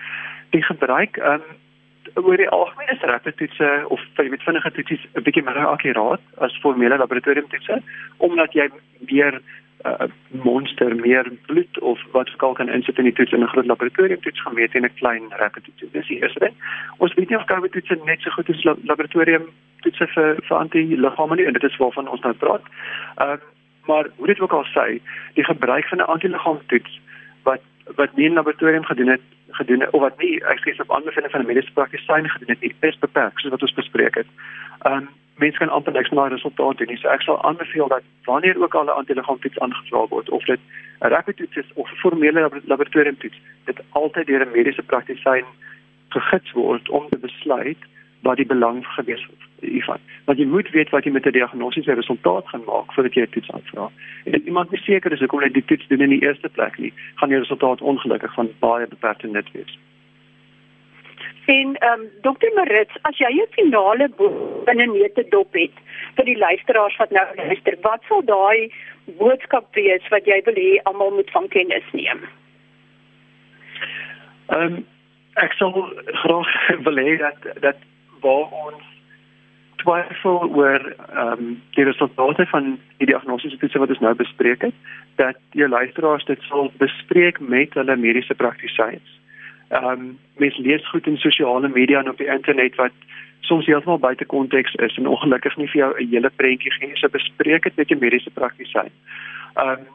Die 0.50 0.64
gebruik 0.64 1.18
um, 1.18 1.42
oor 2.14 2.38
die 2.38 2.50
algemeen 2.50 2.90
is 2.90 3.02
rapid 3.02 3.38
toetse 3.38 3.86
of 3.88 4.02
jy 4.16 4.30
weet 4.30 4.46
vinnige 4.46 4.72
toetse 4.72 4.98
'n 5.14 5.24
bietjie 5.24 5.44
minder 5.44 5.68
akkuraat 5.68 6.22
as 6.38 6.60
formele 6.62 6.98
laboratoriumtoetse 6.98 7.82
omdat 8.18 8.54
jy 8.54 8.70
meer 9.10 9.42
uh, 9.86 10.08
monster 10.44 10.96
meer 10.96 11.32
bloed 11.46 11.80
of 11.80 12.00
wat 12.12 12.30
ook 12.34 12.44
al 12.44 12.54
kan 12.54 12.70
insit 12.70 12.98
in 12.98 13.10
die 13.10 13.14
toets 13.14 13.32
in 13.32 13.44
'n 13.44 13.54
groot 13.54 13.66
laboratorium 13.66 14.22
toets 14.22 14.42
gemeet 14.42 14.76
en 14.76 14.86
'n 14.86 14.94
klein 14.94 15.24
rapid 15.30 15.64
toets. 15.64 15.92
Dis 15.92 16.08
die 16.08 16.22
eerste 16.22 16.40
ding. 16.40 16.56
Ons 16.98 17.14
weet 17.14 17.30
nie 17.30 17.38
of 17.38 17.46
COVID 17.46 17.72
toetse 17.72 18.00
net 18.06 18.22
so 18.22 18.30
goed 18.30 18.50
is 18.50 18.64
laboratorium 18.64 19.50
toetse 19.84 20.08
vir 20.16 20.36
vir 20.48 20.58
antiliggame 20.58 21.36
nie 21.36 21.46
en 21.46 21.58
dit 21.58 21.64
is 21.70 21.78
waarvan 21.82 22.08
ons 22.08 22.22
nou 22.26 22.34
praat. 22.34 22.66
Uh, 23.18 23.38
maar 23.88 24.08
hoe 24.16 24.28
dit 24.28 24.40
ook 24.40 24.54
al 24.54 24.68
sê, 24.72 25.00
die 25.34 25.44
gebruik 25.44 25.88
van 25.88 25.98
'n 25.98 26.12
antiliggaam 26.16 26.60
toets 26.68 27.00
wat 27.44 27.62
wat 27.96 28.16
nie 28.16 28.26
in 28.26 28.34
laboratorium 28.34 28.86
gedoen 28.86 29.08
het 29.08 29.22
gedoen 29.54 29.80
het, 29.80 29.90
of 29.90 30.02
wat 30.02 30.18
nie 30.18 30.44
ek 30.44 30.60
sê 30.64 30.82
op 30.82 30.92
aanbeveling 30.92 31.32
van 31.32 31.42
'n 31.42 31.46
mediese 31.46 31.74
praktisyn 31.74 32.30
gedoen 32.30 32.54
het 32.54 32.62
nie, 32.62 32.76
is 32.80 33.00
beperk 33.00 33.40
soos 33.40 33.52
wat 33.52 33.62
ons 33.62 33.74
bespreek 33.74 34.16
het. 34.16 34.28
Um, 34.88 35.10
mense 35.38 35.58
kan 35.58 35.70
amper 35.70 35.94
niks 35.94 36.10
na 36.10 36.28
resultate 36.28 36.78
doen 36.78 36.88
nie. 36.88 36.98
So 36.98 37.08
ek 37.08 37.22
sal 37.22 37.44
aanbeveel 37.44 37.88
dat 37.88 38.04
wanneer 38.26 38.62
ook 38.64 38.76
al 38.76 38.86
'n 38.86 39.00
antiliggaamtoets 39.02 39.60
aangevra 39.60 40.08
word 40.08 40.30
of 40.30 40.44
dit 40.44 40.60
'n 41.02 41.08
rapid 41.08 41.38
toets 41.38 41.58
is 41.58 41.74
of 41.74 41.92
'n 41.92 41.96
formele 41.96 42.62
laboratoriumtoets, 42.66 43.40
dit 43.66 43.80
altyd 43.90 44.28
deur 44.28 44.46
'n 44.46 44.52
mediese 44.52 44.84
praktisyn 44.84 45.46
gegids 46.10 46.52
word 46.52 46.90
om 46.90 47.10
te 47.10 47.18
besluit 47.18 47.78
wat 48.24 48.38
die 48.40 48.46
belang 48.46 48.86
gewees 48.96 49.24
het 49.30 49.70
hiervan. 49.72 50.00
Want 50.26 50.40
jy 50.40 50.46
moet 50.48 50.70
weet 50.72 50.90
wat 50.90 51.04
jy 51.04 51.12
met 51.12 51.26
'n 51.26 51.36
diagnostiese 51.36 51.94
resultaat 51.94 52.48
gaan 52.48 52.64
maak 52.66 52.94
voordat 52.94 53.14
jy 53.14 53.22
'n 53.22 53.30
toets 53.30 53.52
aanvra. 53.52 53.92
En 54.26 54.42
iemand 54.46 54.72
nie 54.72 54.80
seker 54.80 55.12
is 55.12 55.20
hoekom 55.20 55.42
hy 55.42 55.50
die 55.52 55.66
toets 55.66 55.88
doen 55.88 56.02
in 56.02 56.10
die 56.10 56.24
eerste 56.24 56.50
plek 56.50 56.78
nie, 56.78 56.94
gaan 57.16 57.30
die 57.30 57.38
resultaat 57.38 57.82
ongelukkig 57.82 58.34
van 58.34 58.50
baie 58.60 58.88
beperkte 58.88 59.28
nut 59.28 59.52
wees. 59.52 59.78
En 61.46 61.76
ehm 61.76 62.00
um, 62.00 62.10
dokter 62.22 62.52
Marits, 62.56 62.96
as 63.02 63.18
jy 63.18 63.32
'n 63.32 63.48
finale 63.52 64.10
boek 64.10 64.66
binne 64.66 64.86
neete 64.86 65.26
dop 65.30 65.54
het 65.54 65.76
vir 66.16 66.26
die 66.26 66.38
luisteraars 66.38 66.98
wat 66.98 67.10
nou 67.10 67.26
luister, 67.36 67.78
wat 67.82 68.02
sal 68.08 68.22
daai 68.26 68.72
boodskap 69.06 69.76
wees 69.76 70.08
wat 70.10 70.26
jy 70.26 70.42
wil 70.46 70.54
hê 70.54 70.80
almal 70.84 71.12
moet 71.12 71.32
van 71.32 71.48
kennis 71.48 71.84
neem? 71.92 72.20
Ehm 74.48 74.62
um, 74.62 74.86
ek 75.34 75.54
sal 75.54 75.72
graag 76.06 76.52
wil 76.88 76.98
hê 76.98 77.18
dat 77.18 77.62
dat 77.62 77.76
waar 78.24 78.50
ons 78.66 78.90
twyfel 79.84 80.48
oor 80.56 80.84
ehm 80.90 81.32
um, 81.32 81.62
die 81.78 81.88
resultate 81.88 82.46
van 82.52 82.78
die 82.98 83.10
diagnostiese 83.12 83.58
toetse 83.58 83.80
wat 83.84 83.92
ons 83.96 84.04
nou 84.06 84.16
bespreek 84.16 84.62
het, 84.70 84.78
dat 85.20 85.40
die 85.52 85.68
luisteraars 85.68 86.26
dit 86.26 86.42
sal 86.50 86.72
bespreek 86.78 87.40
met 87.40 87.76
hulle 87.80 87.96
mediese 87.96 88.36
praktisyns 88.36 89.20
ehm 89.74 89.90
um, 89.90 90.20
mens 90.38 90.58
lees 90.58 90.90
goed 90.90 91.08
in 91.08 91.18
sosiale 91.18 91.70
media 91.70 92.00
en 92.00 92.10
op 92.10 92.18
die 92.18 92.28
internet 92.28 92.76
wat 92.76 92.92
soms 93.40 93.66
heeltemal 93.66 94.00
buite 94.00 94.26
konteks 94.26 94.74
is 94.74 94.98
en 94.98 95.08
ongelukkig 95.08 95.56
nie 95.58 95.68
vir 95.68 95.80
jou 95.80 95.92
'n 96.00 96.10
hele 96.14 96.30
prentjie 96.30 96.72
gee 96.72 96.88
nie. 96.88 96.98
So 96.98 97.10
bespreek 97.10 97.64
dit 97.64 97.76
met 97.76 97.90
jou 97.90 98.00
mediese 98.00 98.32
praktisyn. 98.32 98.92
Ehm 99.56 99.70
um, 99.70 99.86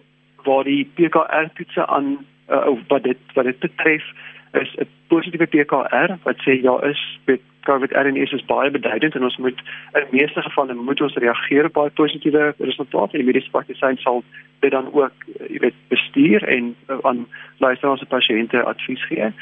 waar 0.44 0.64
die 0.64 0.90
PKR 0.94 1.46
toetse 1.54 1.86
aan 1.86 2.26
uh, 2.48 2.76
wat 2.88 3.02
dit 3.02 3.18
wat 3.34 3.44
dit 3.44 3.58
betref 3.58 4.04
is 4.52 4.74
'n 4.76 4.88
positiewe 5.08 5.46
PKR 5.46 6.16
wat 6.22 6.36
sê 6.46 6.60
ja 6.62 6.80
is 6.80 7.18
met 7.24 7.40
COVID 7.62 7.92
RNA 7.92 8.22
is 8.22 8.44
baie 8.44 8.70
beduidend 8.70 9.14
en 9.14 9.22
ons 9.22 9.36
moet 9.36 9.60
in 9.92 10.06
meeste 10.10 10.42
gevalle 10.42 10.74
moet 10.74 11.00
ons 11.00 11.14
reageer 11.14 11.64
op 11.64 11.72
baie 11.72 11.90
positiewe 11.90 12.54
resultate 12.58 13.12
en 13.12 13.24
die 13.24 13.28
mediese 13.32 13.50
praktisyn 13.50 13.96
sal 13.96 14.24
dit 14.60 14.70
dan 14.70 14.92
ook 14.92 15.12
jy 15.48 15.58
weet 15.58 15.74
bestuur 15.88 16.44
en 16.44 16.74
uh, 16.88 16.98
aan 17.02 17.26
luisteraars 17.58 18.00
en 18.00 18.06
pasiënte 18.06 18.62
advies 18.62 19.04
gee. 19.06 19.32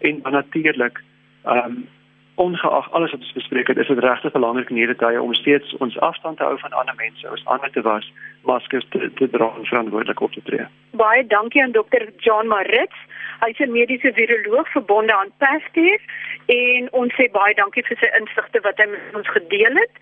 En 0.00 0.22
natuurlik 0.30 1.02
ehm 1.44 1.66
um, 1.66 1.88
ongeag 2.34 2.92
alles 2.92 3.10
wat 3.10 3.20
ons 3.20 3.32
bespreek 3.32 3.66
het, 3.66 3.76
is 3.76 3.86
dit 3.86 3.98
regtig 3.98 4.32
belangrik 4.32 4.70
in 4.70 4.76
hierdie 4.76 4.96
tye 4.96 5.22
om 5.22 5.34
steeds 5.34 5.76
ons 5.84 5.98
afstand 5.98 6.36
te 6.36 6.44
hou 6.44 6.58
van 6.58 6.72
ander 6.72 6.94
mense, 6.96 7.30
ons 7.30 7.44
hande 7.44 7.70
te 7.70 7.82
was, 7.82 8.12
maskers 8.48 8.86
te, 8.90 9.10
te 9.14 9.28
dra 9.30 9.50
en 9.56 9.68
verantwoordelik 9.68 10.20
op 10.20 10.32
te 10.32 10.42
tree. 10.42 10.66
Baie 10.90 11.26
dankie 11.26 11.62
aan 11.62 11.76
dokter 11.76 12.08
John 12.16 12.46
Marits. 12.46 12.98
Hy's 13.44 13.58
'n 13.58 13.72
mediese 13.72 14.12
viroloog 14.12 14.68
verbonde 14.72 15.14
aan 15.14 15.32
Pasteur 15.38 16.00
en 16.46 16.88
ons 16.92 17.12
sê 17.14 17.30
baie 17.30 17.54
dankie 17.54 17.84
vir 17.84 17.96
sy 18.00 18.10
insigte 18.20 18.60
wat 18.60 18.78
hy 18.78 18.86
met 18.86 19.14
ons 19.14 19.28
gedeel 19.28 19.74
het. 19.76 19.94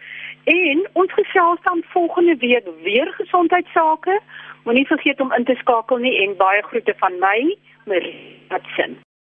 En 0.44 0.86
ons 0.92 1.12
gesels 1.12 1.60
dan 1.62 1.82
volgende 1.92 2.36
week 2.36 2.66
weer 2.82 3.12
gesondheidsake. 3.12 4.20
Moenie 4.64 4.86
vergeet 4.86 5.20
om 5.20 5.32
in 5.32 5.44
te 5.44 5.54
skakel 5.54 5.96
nie 5.96 6.16
en 6.24 6.36
baie 6.36 6.62
groete 6.62 6.94
van 6.96 7.18
my, 7.18 7.56
Marie 7.84 8.40
Hudson. 8.48 9.00